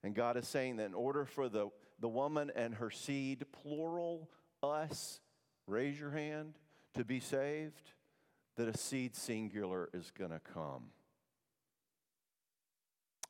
And 0.03 0.15
God 0.15 0.37
is 0.37 0.47
saying 0.47 0.77
that 0.77 0.87
in 0.87 0.95
order 0.95 1.25
for 1.25 1.49
the, 1.49 1.69
the 2.01 2.09
woman 2.09 2.53
and 2.55 2.75
her 2.75 2.91
seed, 2.91 3.47
plural, 3.63 4.29
us, 4.63 5.21
raise 5.67 5.99
your 5.99 6.11
hand, 6.11 6.55
to 6.95 7.05
be 7.05 7.21
saved, 7.21 7.93
that 8.57 8.69
a 8.69 8.77
seed 8.77 9.17
singular 9.17 9.89
is 9.95 10.13
going 10.17 10.31
to 10.31 10.41
come. 10.41 10.91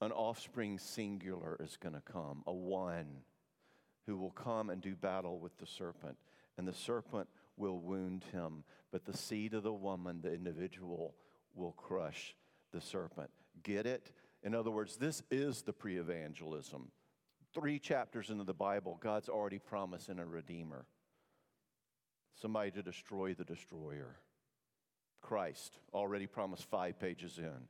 An 0.00 0.12
offspring 0.12 0.78
singular 0.78 1.56
is 1.60 1.76
going 1.76 1.94
to 1.94 2.00
come, 2.00 2.42
a 2.46 2.52
one 2.52 3.22
who 4.06 4.16
will 4.16 4.30
come 4.30 4.70
and 4.70 4.82
do 4.82 4.94
battle 4.94 5.38
with 5.38 5.56
the 5.58 5.66
serpent. 5.66 6.16
And 6.58 6.68
the 6.68 6.74
serpent 6.74 7.28
will 7.56 7.78
wound 7.78 8.24
him, 8.32 8.64
but 8.92 9.04
the 9.04 9.16
seed 9.16 9.54
of 9.54 9.62
the 9.62 9.72
woman, 9.72 10.20
the 10.22 10.32
individual, 10.32 11.14
will 11.54 11.72
crush 11.72 12.36
the 12.72 12.80
serpent. 12.80 13.30
Get 13.62 13.86
it? 13.86 14.10
In 14.42 14.54
other 14.54 14.70
words, 14.70 14.96
this 14.96 15.22
is 15.30 15.62
the 15.62 15.72
pre 15.72 15.96
evangelism. 15.96 16.90
Three 17.54 17.78
chapters 17.78 18.30
into 18.30 18.44
the 18.44 18.52
Bible, 18.52 18.98
God's 19.00 19.28
already 19.28 19.58
promising 19.58 20.18
a 20.18 20.26
redeemer, 20.26 20.86
somebody 22.40 22.72
to 22.72 22.82
destroy 22.82 23.32
the 23.32 23.44
destroyer. 23.44 24.16
Christ, 25.22 25.78
already 25.94 26.26
promised 26.26 26.64
five 26.64 26.98
pages 26.98 27.38
in. 27.38 27.68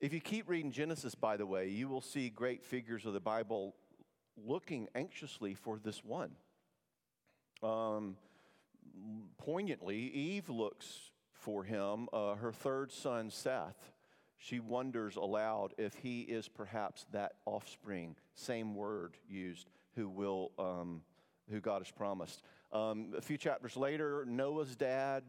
If 0.00 0.12
you 0.12 0.20
keep 0.20 0.48
reading 0.48 0.72
Genesis, 0.72 1.14
by 1.14 1.36
the 1.36 1.46
way, 1.46 1.68
you 1.68 1.88
will 1.88 2.00
see 2.00 2.28
great 2.28 2.62
figures 2.62 3.06
of 3.06 3.12
the 3.12 3.20
Bible 3.20 3.74
looking 4.36 4.88
anxiously 4.94 5.54
for 5.54 5.78
this 5.78 6.04
one. 6.04 6.32
Um, 7.62 8.16
poignantly, 9.38 9.96
Eve 9.96 10.50
looks 10.50 11.10
for 11.32 11.62
him, 11.62 12.08
uh, 12.12 12.34
her 12.34 12.52
third 12.52 12.92
son, 12.92 13.30
Seth. 13.30 13.92
She 14.36 14.60
wonders 14.60 15.16
aloud 15.16 15.74
if 15.78 15.94
he 15.94 16.22
is 16.22 16.48
perhaps 16.48 17.06
that 17.12 17.34
offspring, 17.46 18.16
same 18.34 18.74
word 18.74 19.16
used, 19.28 19.70
who 19.94 20.08
will, 20.08 20.50
um, 20.58 21.02
who 21.48 21.60
God 21.60 21.80
has 21.80 21.90
promised. 21.90 22.42
Um, 22.72 23.14
a 23.16 23.22
few 23.22 23.38
chapters 23.38 23.76
later, 23.76 24.24
Noah's 24.26 24.74
dad 24.74 25.22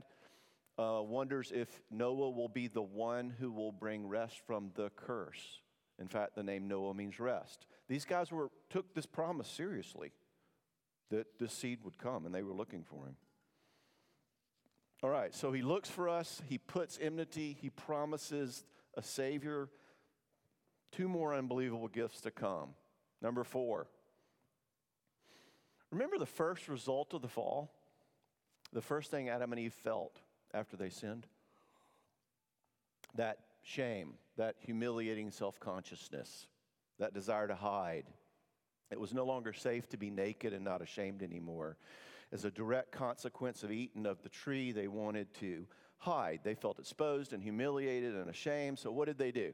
uh, 0.78 1.02
wonders 1.02 1.52
if 1.54 1.82
Noah 1.90 2.30
will 2.30 2.50
be 2.50 2.68
the 2.68 2.82
one 2.82 3.34
who 3.40 3.52
will 3.52 3.72
bring 3.72 4.08
rest 4.08 4.40
from 4.46 4.72
the 4.76 4.90
curse. 4.96 5.62
In 6.00 6.08
fact, 6.08 6.36
the 6.36 6.44
name 6.44 6.68
Noah 6.68 6.94
means 6.94 7.20
rest. 7.20 7.68
These 7.88 8.06
guys 8.06 8.32
were, 8.32 8.50
took 8.70 8.94
this 8.94 9.06
promise 9.06 9.48
seriously 9.48 10.12
that 11.10 11.40
this 11.40 11.54
seed 11.54 11.80
would 11.84 11.98
come, 11.98 12.26
and 12.26 12.36
they 12.36 12.44
were 12.44 12.54
looking 12.54 12.84
for 12.84 13.06
him. 13.06 13.16
All 15.04 15.10
right, 15.10 15.34
so 15.34 15.52
he 15.52 15.62
looks 15.62 15.90
for 15.90 16.10
us, 16.10 16.42
he 16.48 16.58
puts 16.58 16.98
enmity, 17.02 17.56
he 17.62 17.70
promises 17.70 18.66
a 18.96 19.02
Savior. 19.02 19.70
Two 20.92 21.08
more 21.08 21.34
unbelievable 21.34 21.88
gifts 21.88 22.22
to 22.22 22.32
come. 22.32 22.70
Number 23.22 23.44
four. 23.44 23.88
Remember 25.92 26.18
the 26.18 26.26
first 26.26 26.68
result 26.68 27.14
of 27.14 27.22
the 27.22 27.28
fall? 27.28 27.72
The 28.74 28.82
first 28.82 29.12
thing 29.12 29.30
Adam 29.30 29.52
and 29.54 29.60
Eve 29.60 29.74
felt 29.74 30.20
after 30.56 30.78
they 30.78 30.90
sinned? 30.90 31.28
That 33.16 33.40
shame, 33.64 34.14
that 34.38 34.56
humiliating 34.60 35.32
self 35.32 35.60
consciousness, 35.60 36.48
that 37.00 37.14
desire 37.14 37.48
to 37.48 37.56
hide. 37.56 38.06
It 38.92 39.00
was 39.00 39.14
no 39.14 39.26
longer 39.26 39.52
safe 39.52 39.90
to 39.90 39.98
be 39.98 40.10
naked 40.10 40.54
and 40.54 40.64
not 40.64 40.82
ashamed 40.82 41.24
anymore. 41.24 41.78
As 42.32 42.46
a 42.46 42.52
direct 42.52 42.92
consequence 42.92 43.64
of 43.64 43.72
eating 43.72 44.06
of 44.06 44.22
the 44.22 44.30
tree, 44.30 44.72
they 44.72 44.88
wanted 44.88 45.34
to 45.36 45.66
hide. 45.98 46.42
They 46.44 46.56
felt 46.56 46.80
exposed 46.80 47.34
and 47.34 47.42
humiliated 47.42 48.16
and 48.16 48.30
ashamed. 48.30 48.80
So, 48.80 48.92
what 48.92 49.06
did 49.06 49.18
they 49.18 49.32
do? 49.32 49.54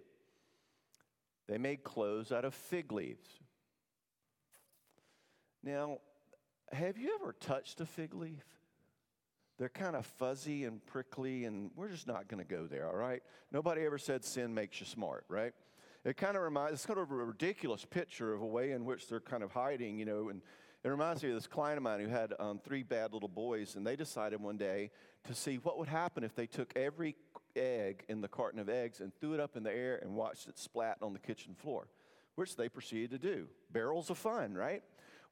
They 1.47 1.57
made 1.57 1.83
clothes 1.83 2.31
out 2.31 2.45
of 2.45 2.53
fig 2.53 2.91
leaves. 2.91 3.29
Now, 5.63 5.99
have 6.71 6.97
you 6.97 7.17
ever 7.19 7.33
touched 7.33 7.81
a 7.81 7.85
fig 7.85 8.13
leaf? 8.13 8.45
They're 9.61 9.69
kind 9.69 9.95
of 9.95 10.07
fuzzy 10.07 10.65
and 10.65 10.83
prickly, 10.87 11.45
and 11.45 11.69
we're 11.75 11.89
just 11.89 12.07
not 12.07 12.27
going 12.27 12.43
to 12.43 12.49
go 12.49 12.65
there, 12.65 12.87
all 12.87 12.95
right? 12.95 13.21
Nobody 13.51 13.85
ever 13.85 13.99
said 13.99 14.25
sin 14.25 14.55
makes 14.55 14.79
you 14.79 14.87
smart, 14.87 15.23
right? 15.27 15.53
It 16.03 16.17
kind 16.17 16.35
of 16.35 16.41
reminds, 16.41 16.73
it's 16.73 16.85
kind 16.87 16.97
of 16.97 17.11
a 17.11 17.13
ridiculous 17.13 17.85
picture 17.85 18.33
of 18.33 18.41
a 18.41 18.45
way 18.47 18.71
in 18.71 18.85
which 18.85 19.07
they're 19.07 19.19
kind 19.19 19.43
of 19.43 19.51
hiding, 19.51 19.99
you 19.99 20.05
know, 20.05 20.29
and 20.29 20.41
it 20.83 20.89
reminds 20.89 21.21
me 21.21 21.29
of 21.29 21.35
this 21.35 21.45
client 21.45 21.77
of 21.77 21.83
mine 21.83 21.99
who 21.99 22.07
had 22.07 22.33
um, 22.39 22.59
three 22.65 22.81
bad 22.81 23.13
little 23.13 23.29
boys, 23.29 23.75
and 23.75 23.85
they 23.85 23.95
decided 23.95 24.41
one 24.41 24.57
day 24.57 24.89
to 25.25 25.35
see 25.35 25.57
what 25.57 25.77
would 25.77 25.87
happen 25.87 26.23
if 26.23 26.33
they 26.33 26.47
took 26.47 26.73
every 26.75 27.15
egg 27.55 28.03
in 28.09 28.19
the 28.19 28.27
carton 28.27 28.59
of 28.59 28.67
eggs 28.67 28.99
and 28.99 29.13
threw 29.19 29.35
it 29.35 29.39
up 29.39 29.55
in 29.55 29.61
the 29.61 29.71
air 29.71 29.99
and 30.01 30.15
watched 30.15 30.47
it 30.47 30.57
splat 30.57 30.97
on 31.03 31.13
the 31.13 31.19
kitchen 31.19 31.53
floor, 31.53 31.87
which 32.33 32.55
they 32.55 32.67
proceeded 32.67 33.11
to 33.11 33.19
do. 33.19 33.45
Barrels 33.71 34.09
of 34.09 34.17
fun, 34.17 34.55
right? 34.55 34.81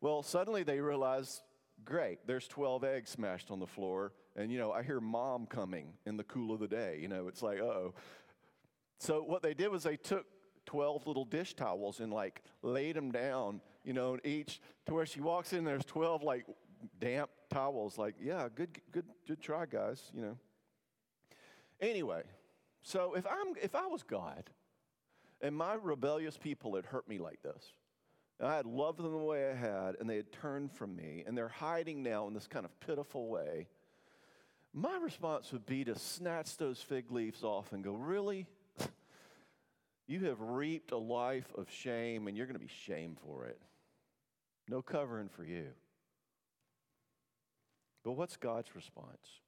Well, 0.02 0.22
suddenly 0.22 0.62
they 0.62 0.82
realized 0.82 1.42
great, 1.84 2.20
there's 2.28 2.48
12 2.48 2.84
eggs 2.84 3.10
smashed 3.10 3.50
on 3.50 3.60
the 3.60 3.66
floor, 3.66 4.12
and 4.36 4.52
you 4.52 4.58
know, 4.58 4.72
I 4.72 4.84
hear 4.84 5.00
mom 5.00 5.46
coming 5.46 5.94
in 6.06 6.18
the 6.18 6.24
cool 6.24 6.54
of 6.54 6.60
the 6.60 6.68
day. 6.68 7.00
You 7.02 7.08
know, 7.08 7.28
it's 7.28 7.42
like, 7.42 7.60
oh. 7.60 7.94
So 9.00 9.22
what 9.22 9.42
they 9.42 9.54
did 9.54 9.70
was 9.70 9.84
they 9.84 9.98
took 9.98 10.26
12 10.66 11.08
little 11.08 11.26
dish 11.26 11.56
towels 11.56 12.00
and 12.00 12.12
like 12.12 12.44
laid 12.62 12.96
them 12.96 13.12
down, 13.12 13.62
you 13.84 13.94
know, 13.94 14.18
each 14.24 14.62
to 14.86 14.94
where 14.94 15.06
she 15.06 15.22
walks 15.22 15.54
in, 15.54 15.64
there's 15.64 15.86
12 15.86 16.24
like 16.24 16.46
damp 17.00 17.30
towels. 17.50 17.98
Like, 17.98 18.16
yeah, 18.22 18.48
good, 18.54 18.80
good, 18.92 19.06
good 19.28 19.42
try, 19.42 19.66
guys, 19.66 20.12
you 20.14 20.22
know. 20.22 20.38
Anyway, 21.82 22.24
so 22.84 23.14
if 23.16 23.26
I'm 23.26 23.56
if 23.62 23.74
I 23.74 23.88
was 23.88 24.04
God 24.04 24.50
and 25.42 25.56
my 25.56 25.76
rebellious 25.76 26.38
people 26.38 26.76
had 26.76 26.86
hurt 26.86 27.08
me 27.08 27.18
like 27.18 27.42
this, 27.42 27.74
I 28.42 28.56
had 28.56 28.66
loved 28.66 29.00
them 29.00 29.12
the 29.12 29.18
way 29.18 29.50
I 29.50 29.56
had, 29.56 29.96
and 30.00 30.10
they 30.10 30.18
had 30.18 30.32
turned 30.32 30.72
from 30.72 30.96
me, 30.96 31.24
and 31.26 31.38
they're 31.38 31.48
hiding 31.48 32.04
now 32.04 32.28
in 32.28 32.34
this 32.34 32.48
kind 32.48 32.66
of 32.66 32.80
pitiful 32.80 33.28
way, 33.28 33.68
my 34.74 34.98
response 34.98 35.52
would 35.52 35.66
be 35.66 35.84
to 35.86 35.98
snatch 35.98 36.58
those 36.58 36.82
fig 36.82 37.12
leaves 37.12 37.44
off 37.44 37.74
and 37.74 37.84
go, 37.84 37.94
Really? 37.94 38.48
You 40.10 40.26
have 40.26 40.42
reaped 40.42 40.92
a 40.92 40.98
life 40.98 41.54
of 41.56 41.70
shame, 41.70 42.28
and 42.28 42.36
you're 42.36 42.48
going 42.48 42.56
to 42.56 42.60
be 42.60 42.72
shamed 42.86 43.20
for 43.20 43.46
it. 43.46 43.62
No 44.68 44.82
covering 44.82 45.30
for 45.30 45.44
you. 45.44 45.68
But 48.04 48.14
what's 48.14 48.36
God's 48.36 48.74
response? 48.76 49.42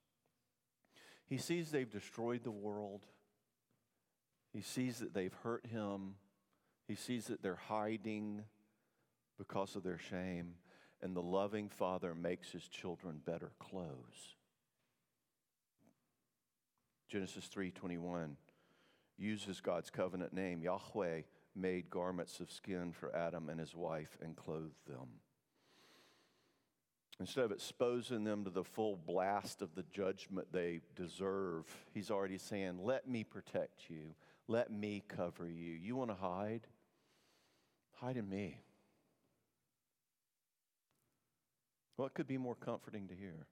He 1.25 1.37
sees 1.37 1.71
they've 1.71 1.89
destroyed 1.89 2.43
the 2.43 2.51
world. 2.51 3.07
He 4.53 4.61
sees 4.61 4.99
that 4.99 5.15
they've 5.15 5.33
hurt 5.41 5.65
him. 5.65 6.13
He 6.87 6.93
sees 6.93 7.25
that 7.25 7.41
they're 7.41 7.55
hiding 7.55 8.43
because 9.39 9.75
of 9.75 9.81
their 9.81 9.97
shame. 9.97 10.55
And 11.01 11.15
the 11.15 11.23
loving 11.23 11.69
Father 11.69 12.13
makes 12.13 12.51
his 12.51 12.67
children 12.67 13.19
better 13.25 13.51
clothes. 13.57 14.35
Genesis 17.11 17.49
3:21 17.49 18.37
uses 19.17 19.59
God's 19.59 19.89
covenant 19.89 20.31
name. 20.31 20.63
Yahweh 20.63 21.23
made 21.53 21.89
garments 21.89 22.39
of 22.39 22.49
skin 22.49 22.93
for 22.93 23.13
Adam 23.13 23.49
and 23.49 23.59
his 23.59 23.75
wife 23.75 24.17
and 24.21 24.37
clothed 24.37 24.85
them. 24.87 25.19
Instead 27.19 27.43
of 27.43 27.51
exposing 27.51 28.23
them 28.23 28.45
to 28.45 28.49
the 28.49 28.63
full 28.63 28.95
blast 28.95 29.61
of 29.61 29.75
the 29.75 29.83
judgment 29.83 30.47
they 30.53 30.79
deserve, 30.95 31.65
he's 31.93 32.09
already 32.09 32.37
saying, 32.37 32.79
Let 32.81 33.09
me 33.09 33.25
protect 33.25 33.89
you. 33.89 34.15
Let 34.47 34.71
me 34.71 35.03
cover 35.05 35.49
you. 35.49 35.73
You 35.73 35.97
want 35.97 36.11
to 36.11 36.15
hide? 36.15 36.65
Hide 37.95 38.15
in 38.15 38.29
me. 38.29 38.61
What 41.97 42.13
could 42.13 42.25
be 42.25 42.37
more 42.37 42.55
comforting 42.55 43.09
to 43.09 43.15
hear? 43.15 43.47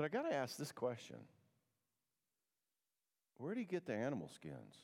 But 0.00 0.06
I 0.06 0.22
got 0.22 0.30
to 0.30 0.34
ask 0.34 0.56
this 0.56 0.72
question 0.72 1.18
Where 3.36 3.52
do 3.52 3.60
you 3.60 3.66
get 3.66 3.84
the 3.84 3.92
animal 3.92 4.30
skins? 4.34 4.74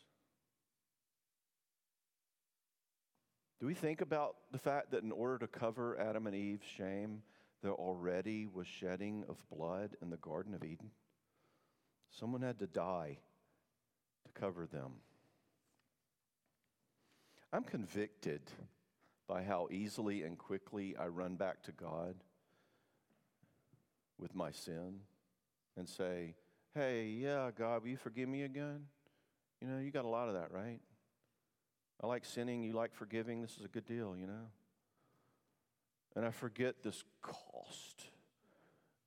Do 3.59 3.67
we 3.67 3.73
think 3.73 4.03
about 4.03 4.37
the 4.53 4.59
fact 4.59 4.91
that 4.91 5.05
in 5.05 5.13
order 5.13 5.39
to 5.39 5.47
cover 5.47 5.99
Adam 5.99 6.27
and 6.27 6.37
Eve's 6.37 6.67
shame, 6.67 7.23
there 7.63 7.73
already 7.73 8.47
was 8.47 8.67
shedding 8.67 9.25
of 9.27 9.39
blood 9.49 9.97
in 10.03 10.11
the 10.11 10.19
Garden 10.19 10.53
of 10.53 10.63
Eden? 10.63 10.91
Someone 12.11 12.43
had 12.43 12.59
to 12.59 12.67
die 12.67 13.17
to 14.27 14.39
cover 14.39 14.67
them. 14.67 14.97
I'm 17.55 17.65
convicted 17.65 18.43
by 19.27 19.45
how 19.45 19.69
easily 19.71 20.25
and 20.25 20.37
quickly 20.37 20.95
I 20.95 21.07
run 21.07 21.37
back 21.37 21.63
to 21.63 21.73
God 21.73 22.17
with 24.19 24.35
my 24.35 24.51
sin 24.51 25.01
and 25.77 25.89
say, 25.89 26.35
Hey, 26.75 27.07
yeah, 27.07 27.51
God, 27.57 27.83
will 27.83 27.89
you 27.89 27.97
forgive 27.97 28.29
me 28.29 28.43
again? 28.43 28.87
You 29.61 29.69
know, 29.69 29.79
you 29.79 29.91
got 29.91 30.05
a 30.05 30.09
lot 30.09 30.29
of 30.29 30.35
that, 30.35 30.53
right? 30.53 30.81
I 32.03 32.07
like 32.07 32.25
sinning, 32.25 32.63
you 32.63 32.75
like 32.75 32.95
forgiving. 32.95 33.41
This 33.41 33.57
is 33.59 33.65
a 33.65 33.69
good 33.69 33.87
deal, 33.87 34.15
you 34.19 34.27
know? 34.27 34.51
And 36.15 36.25
I 36.25 36.31
forget 36.31 36.83
this 36.83 37.05
cost 37.23 38.05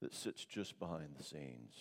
that 0.02 0.14
sits 0.14 0.46
just 0.46 0.80
behind 0.80 1.10
the 1.18 1.24
scenes. 1.24 1.76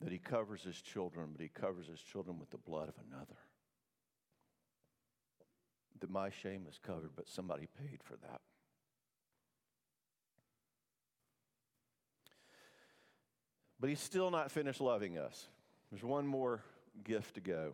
That 0.00 0.12
he 0.12 0.18
covers 0.18 0.62
his 0.62 0.80
children, 0.80 1.30
but 1.32 1.42
he 1.42 1.48
covers 1.48 1.86
his 1.86 2.00
children 2.00 2.38
with 2.38 2.50
the 2.50 2.58
blood 2.58 2.88
of 2.88 2.94
another. 3.10 3.36
That 6.00 6.10
my 6.10 6.30
shame 6.30 6.66
is 6.68 6.78
covered, 6.78 7.10
but 7.14 7.28
somebody 7.28 7.68
paid 7.78 8.00
for 8.02 8.16
that. 8.16 8.40
But 13.80 13.88
he's 13.88 14.00
still 14.00 14.30
not 14.30 14.50
finished 14.50 14.80
loving 14.80 15.16
us. 15.16 15.48
There's 15.90 16.04
one 16.04 16.26
more 16.26 16.62
gift 17.02 17.34
to 17.34 17.40
go. 17.40 17.72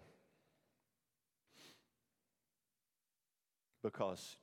Because, 3.83 4.37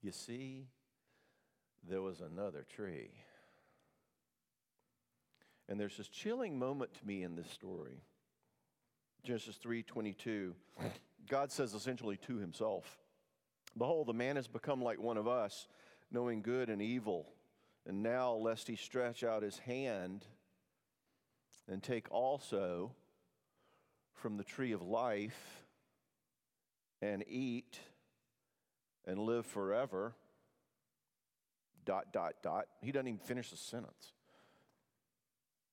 you 0.00 0.12
see, 0.12 0.66
there 1.88 2.02
was 2.02 2.20
another 2.20 2.64
tree. 2.74 3.10
And 5.68 5.78
there's 5.78 5.96
this 5.96 6.08
chilling 6.08 6.58
moment 6.58 6.94
to 6.94 7.06
me 7.06 7.22
in 7.22 7.36
this 7.36 7.50
story. 7.50 8.02
Genesis 9.22 9.58
3:22. 9.58 10.54
God 11.28 11.52
says 11.52 11.74
essentially 11.74 12.16
to 12.18 12.36
himself, 12.36 12.98
Behold, 13.76 14.08
the 14.08 14.14
man 14.14 14.36
has 14.36 14.48
become 14.48 14.82
like 14.82 14.98
one 14.98 15.16
of 15.16 15.28
us, 15.28 15.68
knowing 16.10 16.42
good 16.42 16.68
and 16.68 16.82
evil. 16.82 17.32
And 17.86 18.02
now, 18.02 18.32
lest 18.32 18.66
he 18.66 18.76
stretch 18.76 19.22
out 19.22 19.42
his 19.42 19.58
hand 19.58 20.26
and 21.70 21.82
take 21.82 22.10
also 22.10 22.92
from 24.14 24.36
the 24.36 24.44
tree 24.44 24.72
of 24.72 24.82
life 24.82 25.64
and 27.00 27.24
eat 27.28 27.78
and 29.06 29.18
live 29.18 29.46
forever. 29.46 30.14
Dot, 31.84 32.12
dot, 32.12 32.34
dot. 32.42 32.66
He 32.82 32.92
doesn't 32.92 33.08
even 33.08 33.18
finish 33.18 33.50
the 33.50 33.56
sentence. 33.56 34.12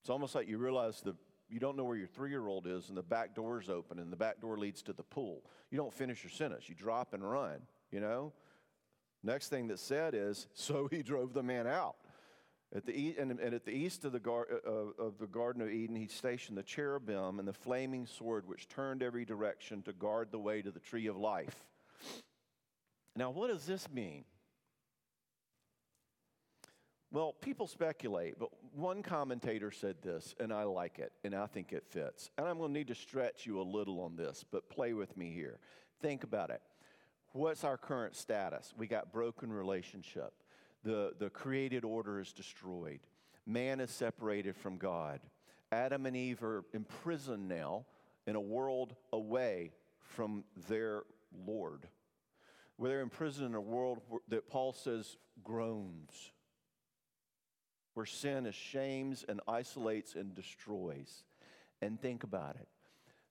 It's 0.00 0.10
almost 0.10 0.34
like 0.34 0.48
you 0.48 0.56
realize 0.58 1.02
that 1.02 1.16
you 1.50 1.60
don't 1.60 1.76
know 1.76 1.84
where 1.84 1.96
your 1.96 2.06
three 2.06 2.30
year 2.30 2.46
old 2.46 2.66
is 2.66 2.88
and 2.88 2.96
the 2.96 3.02
back 3.02 3.34
door 3.34 3.60
is 3.60 3.68
open 3.68 3.98
and 3.98 4.12
the 4.12 4.16
back 4.16 4.40
door 4.40 4.56
leads 4.56 4.82
to 4.82 4.92
the 4.92 5.02
pool. 5.02 5.42
You 5.70 5.76
don't 5.76 5.92
finish 5.92 6.22
your 6.22 6.30
sentence, 6.30 6.68
you 6.68 6.74
drop 6.74 7.12
and 7.12 7.28
run, 7.28 7.60
you 7.90 8.00
know? 8.00 8.32
Next 9.22 9.48
thing 9.48 9.66
that's 9.68 9.82
said 9.82 10.14
is, 10.14 10.46
so 10.54 10.88
he 10.90 11.02
drove 11.02 11.34
the 11.34 11.42
man 11.42 11.66
out. 11.66 11.96
At 12.74 12.84
the, 12.84 13.16
and, 13.18 13.30
and 13.30 13.54
at 13.54 13.64
the 13.64 13.70
east 13.72 14.04
of 14.04 14.12
the, 14.12 14.20
gar, 14.20 14.46
uh, 14.66 15.02
of 15.02 15.18
the 15.18 15.26
Garden 15.26 15.62
of 15.62 15.70
Eden, 15.70 15.96
he 15.96 16.06
stationed 16.06 16.58
the 16.58 16.62
cherubim 16.62 17.38
and 17.38 17.48
the 17.48 17.52
flaming 17.54 18.06
sword, 18.06 18.46
which 18.46 18.68
turned 18.68 19.02
every 19.02 19.24
direction 19.24 19.82
to 19.82 19.92
guard 19.94 20.28
the 20.30 20.38
way 20.38 20.60
to 20.60 20.70
the 20.70 20.80
tree 20.80 21.06
of 21.06 21.16
life. 21.16 21.64
Now, 23.16 23.30
what 23.30 23.48
does 23.48 23.64
this 23.64 23.90
mean? 23.90 24.24
Well, 27.10 27.32
people 27.32 27.66
speculate, 27.66 28.38
but 28.38 28.50
one 28.74 29.02
commentator 29.02 29.70
said 29.70 29.96
this, 30.02 30.34
and 30.38 30.52
I 30.52 30.64
like 30.64 30.98
it, 30.98 31.12
and 31.24 31.34
I 31.34 31.46
think 31.46 31.72
it 31.72 31.86
fits. 31.88 32.30
And 32.36 32.46
I'm 32.46 32.58
going 32.58 32.74
to 32.74 32.78
need 32.78 32.88
to 32.88 32.94
stretch 32.94 33.46
you 33.46 33.60
a 33.60 33.62
little 33.62 34.00
on 34.02 34.14
this, 34.14 34.44
but 34.50 34.68
play 34.68 34.92
with 34.92 35.16
me 35.16 35.32
here. 35.32 35.58
Think 36.02 36.22
about 36.22 36.50
it. 36.50 36.60
What's 37.32 37.64
our 37.64 37.78
current 37.78 38.14
status? 38.14 38.74
We 38.76 38.86
got 38.86 39.10
broken 39.10 39.50
relationship. 39.50 40.34
The, 40.84 41.12
the 41.18 41.30
created 41.30 41.84
order 41.84 42.20
is 42.20 42.32
destroyed. 42.32 43.00
Man 43.46 43.80
is 43.80 43.90
separated 43.90 44.56
from 44.56 44.78
God. 44.78 45.20
Adam 45.72 46.06
and 46.06 46.16
Eve 46.16 46.42
are 46.42 46.64
imprisoned 46.72 47.48
now 47.48 47.84
in 48.26 48.36
a 48.36 48.40
world 48.40 48.94
away 49.12 49.72
from 50.00 50.44
their 50.68 51.02
Lord 51.46 51.88
where 52.78 52.90
they're 52.90 53.00
imprisoned 53.00 53.48
in 53.48 53.54
a 53.56 53.60
world 53.60 54.00
that 54.28 54.48
Paul 54.48 54.72
says 54.72 55.16
groans, 55.42 56.30
where 57.94 58.06
sin 58.06 58.48
shames 58.52 59.24
and 59.28 59.40
isolates 59.48 60.14
and 60.14 60.34
destroys. 60.34 61.24
And 61.82 62.00
think 62.00 62.22
about 62.22 62.54
it. 62.54 62.68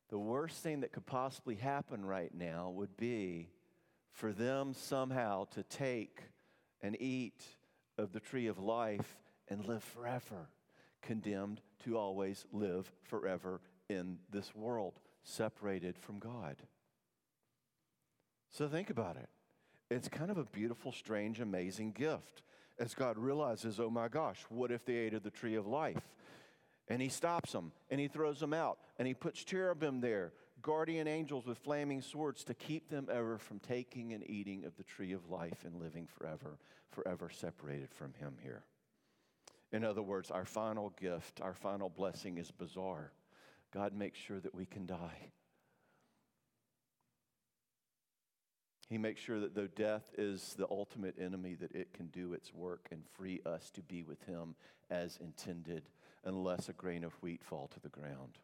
The 0.10 0.20
worst 0.20 0.62
thing 0.62 0.82
that 0.82 0.92
could 0.92 1.06
possibly 1.06 1.56
happen 1.56 2.06
right 2.06 2.34
now 2.34 2.70
would 2.76 2.96
be 2.98 3.50
for 4.12 4.34
them 4.34 4.74
somehow 4.74 5.46
to 5.52 5.64
take 5.64 6.22
and 6.88 7.00
eat 7.02 7.44
of 7.98 8.14
the 8.14 8.20
tree 8.20 8.48
of 8.48 8.58
life 8.58 9.18
and 9.50 9.66
live 9.66 9.84
forever, 9.84 10.48
condemned 11.02 11.60
to 11.84 11.98
always 11.98 12.46
live 12.54 12.90
forever 13.04 13.60
in 13.90 14.18
this 14.32 14.56
world, 14.56 14.94
separated 15.22 15.98
from 15.98 16.18
God. 16.18 16.56
So 18.50 18.70
think 18.70 18.90
about 18.90 19.18
it. 19.18 19.28
It's 19.92 20.08
kind 20.08 20.32
of 20.32 20.38
a 20.38 20.46
beautiful, 20.46 20.94
strange, 20.94 21.42
amazing 21.42 21.92
gift 21.92 22.42
as 22.80 22.94
God 22.94 23.18
realizes, 23.18 23.82
oh 23.82 23.90
my 23.90 24.08
gosh, 24.08 24.40
what 24.48 24.72
if 24.72 24.86
they 24.86 24.96
ate 24.96 25.14
of 25.14 25.24
the 25.24 25.30
tree 25.30 25.56
of 25.56 25.68
life? 25.68 26.08
And 26.88 27.02
he 27.02 27.10
stops 27.10 27.52
them 27.52 27.74
and 27.90 28.00
he 28.00 28.08
throws 28.08 28.40
them 28.40 28.54
out 28.54 28.78
and 28.98 29.06
he 29.06 29.14
puts 29.14 29.44
cherubim 29.44 30.00
there, 30.00 30.32
guardian 30.68 31.08
angels 31.08 31.46
with 31.46 31.58
flaming 31.60 32.02
swords 32.02 32.44
to 32.44 32.54
keep 32.54 32.90
them 32.90 33.08
ever 33.10 33.38
from 33.38 33.58
taking 33.58 34.12
and 34.12 34.30
eating 34.30 34.66
of 34.66 34.76
the 34.76 34.84
tree 34.84 35.14
of 35.14 35.30
life 35.30 35.64
and 35.64 35.80
living 35.80 36.06
forever, 36.06 36.60
forever 36.92 37.30
separated 37.30 37.90
from 37.94 38.14
him 38.16 38.36
here. 38.44 38.66
In 39.72 39.86
other 39.86 40.02
words, 40.02 40.30
our 40.30 40.44
final 40.44 40.94
gift, 41.00 41.40
our 41.40 41.54
final 41.54 41.88
blessing 41.88 42.38
is 42.38 42.52
bizarre. 42.52 43.14
God 43.74 43.94
makes 43.94 44.20
sure 44.20 44.42
that 44.42 44.54
we 44.54 44.66
can 44.66 44.86
die. 44.86 45.32
He 48.90 48.98
makes 48.98 49.22
sure 49.22 49.40
that 49.40 49.56
though 49.56 49.68
death 49.68 50.12
is 50.18 50.54
the 50.58 50.68
ultimate 50.70 51.16
enemy, 51.18 51.56
that 51.56 51.72
it 51.72 51.94
can 51.94 52.08
do 52.08 52.34
its 52.34 52.54
work 52.54 52.90
and 52.92 53.04
free 53.16 53.40
us 53.46 53.70
to 53.72 53.82
be 53.82 54.04
with 54.04 54.22
him 54.24 54.56
as 54.90 55.18
intended, 55.22 55.84
unless 56.26 56.68
a 56.68 56.74
grain 56.74 57.06
of 57.06 57.14
wheat 57.22 57.42
fall 57.42 57.70
to 57.70 57.80
the 57.80 57.88
ground. 57.88 58.40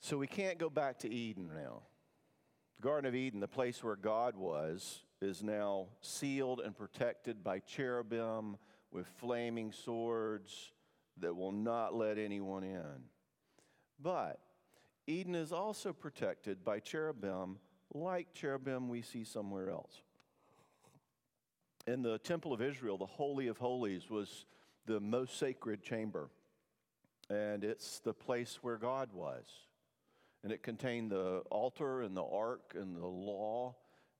So 0.00 0.16
we 0.16 0.26
can't 0.26 0.58
go 0.58 0.70
back 0.70 0.98
to 1.00 1.12
Eden 1.12 1.50
now. 1.54 1.82
The 2.76 2.82
Garden 2.82 3.08
of 3.08 3.14
Eden, 3.14 3.40
the 3.40 3.48
place 3.48 3.82
where 3.82 3.96
God 3.96 4.36
was, 4.36 5.02
is 5.20 5.42
now 5.42 5.88
sealed 6.00 6.60
and 6.60 6.76
protected 6.76 7.42
by 7.42 7.58
cherubim 7.58 8.56
with 8.92 9.06
flaming 9.18 9.72
swords 9.72 10.72
that 11.20 11.34
will 11.34 11.52
not 11.52 11.94
let 11.94 12.18
anyone 12.18 12.62
in. 12.62 13.04
But 14.00 14.38
Eden 15.08 15.34
is 15.34 15.52
also 15.52 15.92
protected 15.92 16.64
by 16.64 16.78
cherubim, 16.78 17.58
like 17.92 18.32
cherubim 18.34 18.88
we 18.88 19.02
see 19.02 19.24
somewhere 19.24 19.70
else. 19.70 20.02
In 21.86 22.02
the 22.02 22.18
Temple 22.18 22.52
of 22.52 22.62
Israel, 22.62 22.98
the 22.98 23.06
Holy 23.06 23.48
of 23.48 23.58
Holies 23.58 24.08
was 24.08 24.44
the 24.86 25.00
most 25.00 25.38
sacred 25.38 25.82
chamber, 25.82 26.30
and 27.28 27.64
it's 27.64 27.98
the 27.98 28.14
place 28.14 28.58
where 28.62 28.76
God 28.76 29.12
was. 29.12 29.44
And 30.42 30.52
it 30.52 30.62
contained 30.62 31.10
the 31.10 31.42
altar 31.50 32.02
and 32.02 32.16
the 32.16 32.24
ark 32.24 32.74
and 32.78 32.96
the 32.96 33.06
law 33.06 33.74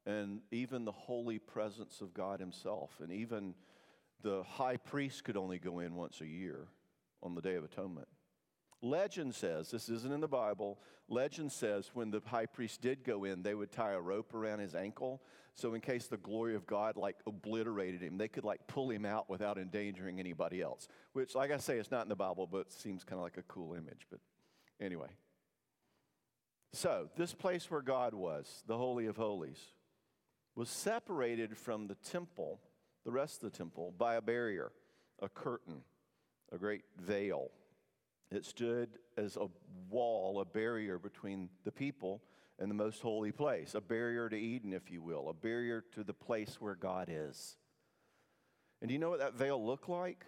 and 0.06 0.40
even 0.50 0.84
the 0.84 0.92
holy 0.92 1.38
presence 1.38 2.00
of 2.00 2.14
God 2.14 2.40
Himself. 2.40 2.90
And 3.00 3.12
even 3.12 3.54
the 4.22 4.42
high 4.42 4.78
priest 4.78 5.24
could 5.24 5.36
only 5.36 5.58
go 5.58 5.78
in 5.78 5.94
once 5.94 6.20
a 6.20 6.26
year 6.26 6.68
on 7.22 7.34
the 7.34 7.42
Day 7.42 7.54
of 7.54 7.64
Atonement. 7.64 8.08
Legend 8.80 9.34
says, 9.34 9.70
this 9.70 9.88
isn't 9.88 10.12
in 10.12 10.20
the 10.20 10.28
Bible, 10.28 10.78
legend 11.08 11.50
says 11.50 11.90
when 11.94 12.10
the 12.10 12.20
high 12.24 12.46
priest 12.46 12.80
did 12.80 13.02
go 13.04 13.24
in, 13.24 13.42
they 13.42 13.54
would 13.54 13.72
tie 13.72 13.92
a 13.92 14.00
rope 14.00 14.34
around 14.34 14.60
his 14.60 14.74
ankle. 14.74 15.20
So, 15.54 15.74
in 15.74 15.80
case 15.80 16.06
the 16.06 16.16
glory 16.16 16.54
of 16.54 16.66
God 16.66 16.96
like 16.96 17.16
obliterated 17.26 18.00
him, 18.00 18.16
they 18.16 18.28
could 18.28 18.44
like 18.44 18.60
pull 18.68 18.90
him 18.90 19.04
out 19.04 19.28
without 19.28 19.58
endangering 19.58 20.20
anybody 20.20 20.62
else. 20.62 20.86
Which, 21.14 21.34
like 21.34 21.50
I 21.50 21.56
say, 21.56 21.78
it's 21.78 21.90
not 21.90 22.02
in 22.02 22.08
the 22.08 22.14
Bible, 22.14 22.46
but 22.46 22.72
seems 22.72 23.02
kind 23.02 23.18
of 23.18 23.24
like 23.24 23.38
a 23.38 23.42
cool 23.42 23.74
image. 23.74 24.06
But 24.08 24.20
anyway. 24.80 25.08
So, 26.72 27.08
this 27.16 27.32
place 27.32 27.70
where 27.70 27.80
God 27.80 28.14
was, 28.14 28.62
the 28.66 28.76
Holy 28.76 29.06
of 29.06 29.16
Holies, 29.16 29.60
was 30.54 30.68
separated 30.68 31.56
from 31.56 31.86
the 31.86 31.94
temple, 31.94 32.60
the 33.04 33.10
rest 33.10 33.42
of 33.42 33.50
the 33.50 33.56
temple, 33.56 33.94
by 33.96 34.16
a 34.16 34.20
barrier, 34.20 34.72
a 35.20 35.28
curtain, 35.28 35.82
a 36.52 36.58
great 36.58 36.84
veil. 36.98 37.50
It 38.30 38.44
stood 38.44 38.98
as 39.16 39.36
a 39.36 39.48
wall, 39.88 40.40
a 40.40 40.44
barrier 40.44 40.98
between 40.98 41.48
the 41.64 41.72
people 41.72 42.20
and 42.58 42.70
the 42.70 42.74
most 42.74 43.00
holy 43.00 43.32
place, 43.32 43.74
a 43.74 43.80
barrier 43.80 44.28
to 44.28 44.36
Eden, 44.36 44.72
if 44.72 44.90
you 44.90 45.00
will, 45.00 45.28
a 45.28 45.34
barrier 45.34 45.84
to 45.94 46.04
the 46.04 46.12
place 46.12 46.60
where 46.60 46.74
God 46.74 47.08
is. 47.10 47.56
And 48.82 48.88
do 48.88 48.92
you 48.92 48.98
know 48.98 49.10
what 49.10 49.20
that 49.20 49.34
veil 49.34 49.64
looked 49.64 49.88
like? 49.88 50.24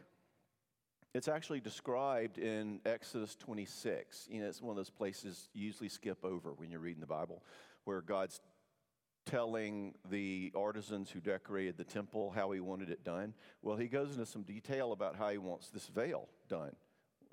It's 1.13 1.27
actually 1.27 1.61
described 1.61 2.39
in 2.39 2.81
Exodus 2.87 3.35
26. 3.35 4.29
You 4.31 4.43
know, 4.43 4.49
it's 4.49 4.63
one 4.63 4.71
of 4.71 4.77
those 4.77 4.91
places 4.91 5.49
you 5.53 5.67
usually 5.67 5.89
skip 5.89 6.25
over 6.25 6.53
when 6.53 6.71
you're 6.71 6.81
reading 6.81 7.01
the 7.01 7.07
Bible, 7.07 7.43
where 7.85 8.01
God's 8.01 8.41
telling 9.27 9.95
the 10.09 10.53
artisans 10.57 11.11
who 11.11 11.21
decorated 11.21 11.77
the 11.77 11.85
temple 11.85 12.31
how 12.31 12.53
he 12.53 12.61
wanted 12.61 12.91
it 12.91 13.05
done. 13.05 13.35
Well, 13.61 13.77
he 13.77 13.89
goes 13.89 14.13
into 14.13 14.25
some 14.25 14.43
detail 14.43 14.93
about 14.93 15.17
how 15.17 15.31
he 15.31 15.39
wants 15.39 15.69
this 15.69 15.87
veil 15.89 16.29
done. 16.49 16.75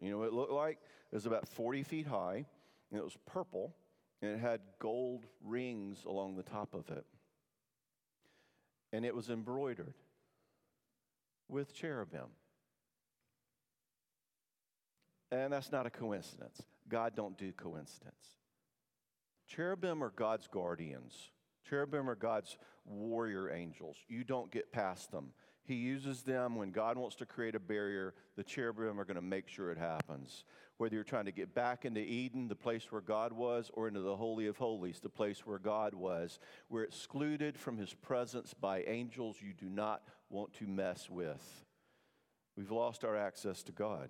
You 0.01 0.11
know 0.11 0.17
what 0.19 0.27
it 0.27 0.33
looked 0.33 0.51
like? 0.51 0.79
It 1.11 1.15
was 1.15 1.27
about 1.27 1.47
40 1.47 1.83
feet 1.83 2.07
high, 2.07 2.45
and 2.89 2.99
it 2.99 3.03
was 3.03 3.17
purple, 3.27 3.75
and 4.21 4.31
it 4.31 4.39
had 4.39 4.61
gold 4.79 5.25
rings 5.43 6.03
along 6.05 6.35
the 6.35 6.43
top 6.43 6.73
of 6.73 6.89
it. 6.89 7.05
And 8.91 9.05
it 9.05 9.15
was 9.15 9.29
embroidered 9.29 9.93
with 11.47 11.73
cherubim. 11.73 12.27
And 15.31 15.51
that's 15.51 15.71
not 15.71 15.85
a 15.85 15.89
coincidence. 15.89 16.61
God 16.87 17.15
don't 17.15 17.37
do 17.37 17.51
coincidence. 17.51 18.37
Cherubim 19.47 20.03
are 20.03 20.11
God's 20.15 20.47
guardians. 20.47 21.31
Cherubim 21.69 22.09
are 22.09 22.15
God's 22.15 22.57
warrior 22.85 23.51
angels. 23.51 23.97
You 24.07 24.23
don't 24.23 24.51
get 24.51 24.71
past 24.71 25.11
them. 25.11 25.31
He 25.63 25.75
uses 25.75 26.23
them 26.23 26.55
when 26.55 26.71
God 26.71 26.97
wants 26.97 27.17
to 27.17 27.25
create 27.25 27.55
a 27.55 27.59
barrier. 27.59 28.13
The 28.37 28.43
cherubim 28.43 28.99
are 28.99 29.05
going 29.05 29.15
to 29.15 29.21
make 29.21 29.49
sure 29.49 29.69
it 29.69 29.77
happens. 29.77 30.45
Whether 30.77 30.95
you're 30.95 31.03
trying 31.03 31.25
to 31.25 31.31
get 31.31 31.53
back 31.53 31.83
into 31.83 31.99
Eden, 31.99 32.47
the 32.47 32.55
place 32.55 32.89
where 32.89 33.01
God 33.01 33.33
was, 33.33 33.69
or 33.73 33.89
into 33.89 33.99
the 33.99 34.15
Holy 34.15 34.47
of 34.47 34.55
Holies, 34.57 35.01
the 35.01 35.09
place 35.09 35.45
where 35.45 35.59
God 35.59 35.93
was, 35.93 36.39
we're 36.69 36.83
excluded 36.83 37.57
from 37.57 37.77
His 37.77 37.93
presence 37.93 38.53
by 38.53 38.83
angels 38.83 39.37
you 39.41 39.53
do 39.53 39.69
not 39.69 40.03
want 40.29 40.53
to 40.53 40.67
mess 40.67 41.09
with. 41.09 41.65
We've 42.55 42.71
lost 42.71 43.03
our 43.03 43.17
access 43.17 43.61
to 43.63 43.73
God. 43.73 44.09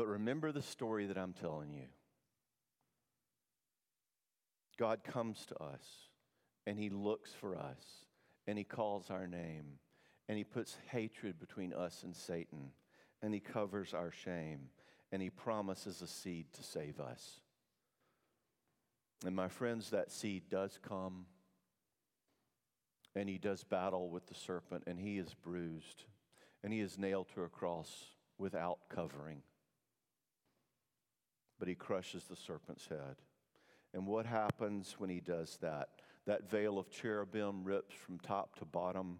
But 0.00 0.08
remember 0.08 0.50
the 0.50 0.62
story 0.62 1.04
that 1.08 1.18
I'm 1.18 1.34
telling 1.34 1.74
you. 1.74 1.84
God 4.78 5.04
comes 5.04 5.44
to 5.44 5.62
us 5.62 5.84
and 6.66 6.78
He 6.78 6.88
looks 6.88 7.34
for 7.38 7.54
us 7.54 8.06
and 8.46 8.56
he 8.56 8.64
calls 8.64 9.10
our 9.10 9.26
name 9.26 9.78
and 10.26 10.38
he 10.38 10.44
puts 10.44 10.78
hatred 10.90 11.38
between 11.38 11.74
us 11.74 12.02
and 12.02 12.16
Satan 12.16 12.70
and 13.20 13.34
he 13.34 13.40
covers 13.40 13.92
our 13.92 14.10
shame 14.10 14.70
and 15.12 15.20
he 15.20 15.28
promises 15.28 16.00
a 16.00 16.06
seed 16.06 16.46
to 16.54 16.62
save 16.62 16.98
us. 16.98 17.42
And 19.26 19.36
my 19.36 19.48
friends, 19.48 19.90
that 19.90 20.10
seed 20.10 20.44
does 20.48 20.78
come 20.82 21.26
and 23.14 23.28
he 23.28 23.36
does 23.36 23.64
battle 23.64 24.08
with 24.08 24.28
the 24.28 24.34
serpent 24.34 24.84
and 24.86 24.98
he 24.98 25.18
is 25.18 25.34
bruised 25.34 26.04
and 26.64 26.72
he 26.72 26.80
is 26.80 26.96
nailed 26.96 27.26
to 27.34 27.42
a 27.42 27.50
cross 27.50 28.06
without 28.38 28.78
covering. 28.88 29.42
But 31.60 31.68
he 31.68 31.76
crushes 31.76 32.24
the 32.24 32.34
serpent's 32.34 32.88
head. 32.88 33.16
And 33.94 34.06
what 34.06 34.26
happens 34.26 34.96
when 34.98 35.10
he 35.10 35.20
does 35.20 35.58
that? 35.60 35.90
That 36.26 36.50
veil 36.50 36.78
of 36.78 36.90
cherubim 36.90 37.62
rips 37.64 37.94
from 37.94 38.18
top 38.18 38.58
to 38.58 38.64
bottom, 38.64 39.18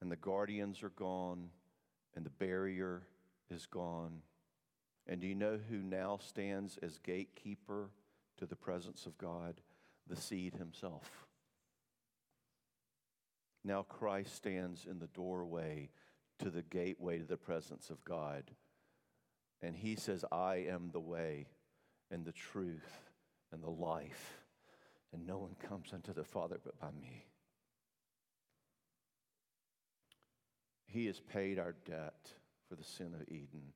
and 0.00 0.12
the 0.12 0.16
guardians 0.16 0.82
are 0.82 0.90
gone, 0.90 1.48
and 2.14 2.24
the 2.24 2.30
barrier 2.30 3.02
is 3.50 3.66
gone. 3.66 4.20
And 5.06 5.20
do 5.20 5.26
you 5.26 5.34
know 5.34 5.58
who 5.68 5.78
now 5.78 6.18
stands 6.22 6.78
as 6.82 6.98
gatekeeper 6.98 7.90
to 8.36 8.46
the 8.46 8.56
presence 8.56 9.06
of 9.06 9.16
God? 9.16 9.60
The 10.08 10.16
seed 10.16 10.54
himself. 10.54 11.26
Now 13.64 13.82
Christ 13.82 14.34
stands 14.34 14.84
in 14.84 14.98
the 14.98 15.06
doorway 15.08 15.90
to 16.40 16.50
the 16.50 16.62
gateway 16.62 17.18
to 17.18 17.24
the 17.24 17.36
presence 17.36 17.88
of 17.88 18.04
God. 18.04 18.50
And 19.62 19.76
he 19.76 19.94
says, 19.94 20.24
I 20.30 20.66
am 20.68 20.90
the 20.92 21.00
way 21.00 21.46
and 22.12 22.24
the 22.24 22.32
truth 22.32 23.00
and 23.50 23.62
the 23.62 23.70
life 23.70 24.42
and 25.12 25.26
no 25.26 25.38
one 25.38 25.54
comes 25.68 25.92
unto 25.92 26.12
the 26.12 26.24
Father 26.24 26.58
but 26.64 26.78
by 26.78 26.90
me. 27.00 27.26
He 30.86 31.06
has 31.06 31.20
paid 31.20 31.58
our 31.58 31.74
debt 31.86 32.30
for 32.68 32.76
the 32.76 32.84
sin 32.84 33.14
of 33.14 33.28
Eden. 33.28 33.72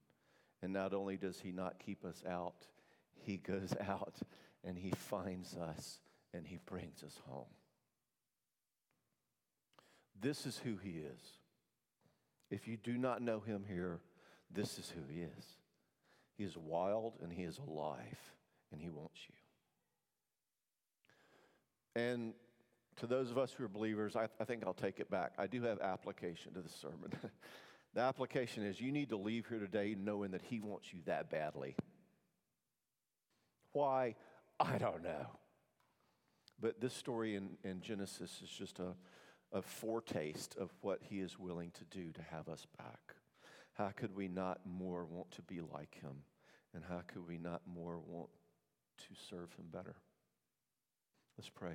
And 0.62 0.72
not 0.72 0.95
only 0.95 1.16
does 1.16 1.41
He 1.41 1.51
not 1.51 1.78
keep 1.78 2.05
us 2.05 2.22
out, 2.28 2.66
He 3.14 3.39
goes 3.39 3.74
out 3.89 4.16
and 4.64 4.78
He 4.78 4.91
finds 4.91 5.55
us 5.57 6.01
and 6.32 6.47
He 6.47 6.59
brings 6.66 7.03
us 7.03 7.18
home. 7.28 7.47
This 10.18 10.47
is 10.47 10.59
who 10.59 10.76
He 10.76 10.91
is. 10.91 11.20
If 12.51 12.68
you 12.68 12.76
do 12.76 12.97
not 12.97 13.22
know 13.22 13.41
Him 13.41 13.64
here, 13.66 14.01
this 14.51 14.78
is 14.78 14.91
who 14.91 15.03
He 15.12 15.22
is. 15.22 15.45
He 16.37 16.45
is 16.45 16.57
wild 16.57 17.14
and 17.22 17.32
He 17.32 17.43
is 17.43 17.59
alive 17.59 18.18
and 18.72 18.80
He 18.80 18.91
wants 18.91 19.18
you. 19.28 19.34
And 22.01 22.34
to 22.97 23.07
those 23.07 23.30
of 23.30 23.39
us 23.39 23.53
who 23.53 23.64
are 23.64 23.68
believers, 23.68 24.16
I, 24.16 24.28
I 24.41 24.45
think 24.45 24.64
I'll 24.66 24.74
take 24.74 25.01
it 25.01 25.11
back. 25.11 25.32
I 25.39 25.47
do 25.47 25.62
have 25.62 25.80
application 25.80 26.53
to 26.55 26.61
the 26.61 26.68
sermon. 26.68 27.12
the 27.95 28.01
application 28.01 28.64
is 28.64 28.80
you 28.80 28.93
need 28.93 29.09
to 29.11 29.16
leave 29.16 29.47
here 29.49 29.59
today 29.59 29.97
knowing 29.99 30.30
that 30.32 30.43
He 30.43 30.61
wants 30.61 30.93
you 30.93 31.01
that 31.07 31.30
badly. 31.30 31.74
Why? 33.72 34.14
I 34.61 34.78
don't 34.78 35.03
know. 35.03 35.26
But 36.61 36.80
this 36.80 36.95
story 36.95 37.34
in, 37.34 37.51
in 37.64 37.80
Genesis 37.80 38.41
is 38.43 38.49
just 38.49 38.78
a, 38.78 38.95
a 39.53 39.61
foretaste 39.61 40.57
of 40.57 40.70
what 40.80 41.01
He 41.03 41.20
is 41.20 41.39
willing 41.39 41.70
to 41.72 41.84
do 41.84 42.12
to 42.12 42.22
have 42.30 42.49
us 42.49 42.66
back. 42.78 43.16
How 43.77 43.91
could 43.95 44.16
we 44.16 44.27
not 44.27 44.61
more 44.64 45.05
want 45.05 45.31
to 45.33 45.43
be 45.43 45.61
like 45.61 45.95
Him? 46.01 46.22
And 46.74 46.83
how 46.89 47.03
could 47.07 47.27
we 47.29 47.37
not 47.37 47.61
more 47.66 47.99
want 47.99 48.31
to 48.99 49.20
serve 49.29 49.53
Him 49.55 49.66
better? 49.70 49.97
Let's 51.37 51.51
pray. 51.51 51.74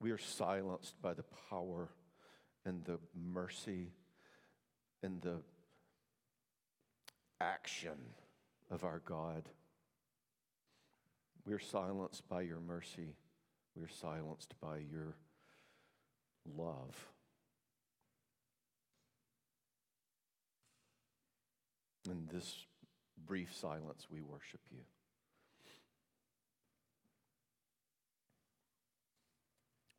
We 0.00 0.10
are 0.10 0.18
silenced 0.18 1.00
by 1.02 1.12
the 1.12 1.24
power 1.50 1.88
and 2.64 2.84
the 2.84 2.98
mercy 3.14 3.88
and 5.02 5.20
the 5.20 5.42
action 7.40 7.98
of 8.70 8.84
our 8.84 9.02
God. 9.04 9.48
We 11.44 11.52
are 11.52 11.58
silenced 11.58 12.28
by 12.28 12.42
your 12.42 12.60
mercy. 12.60 13.16
We 13.78 13.84
are 13.84 13.88
silenced 13.88 14.54
by 14.60 14.78
your 14.78 15.14
love. 16.56 16.96
In 22.10 22.26
this 22.32 22.66
brief 23.24 23.54
silence, 23.54 24.06
we 24.10 24.20
worship 24.20 24.60
you. 24.72 24.80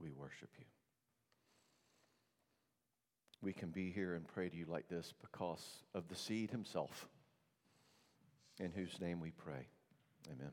We 0.01 0.11
worship 0.11 0.49
you. 0.57 0.65
We 3.41 3.53
can 3.53 3.69
be 3.69 3.91
here 3.91 4.15
and 4.15 4.27
pray 4.27 4.49
to 4.49 4.57
you 4.57 4.65
like 4.67 4.89
this 4.89 5.13
because 5.21 5.65
of 5.95 6.09
the 6.09 6.15
seed 6.15 6.51
himself, 6.51 7.07
in 8.59 8.71
whose 8.71 8.99
name 8.99 9.21
we 9.21 9.31
pray. 9.31 9.67
Amen. 10.27 10.51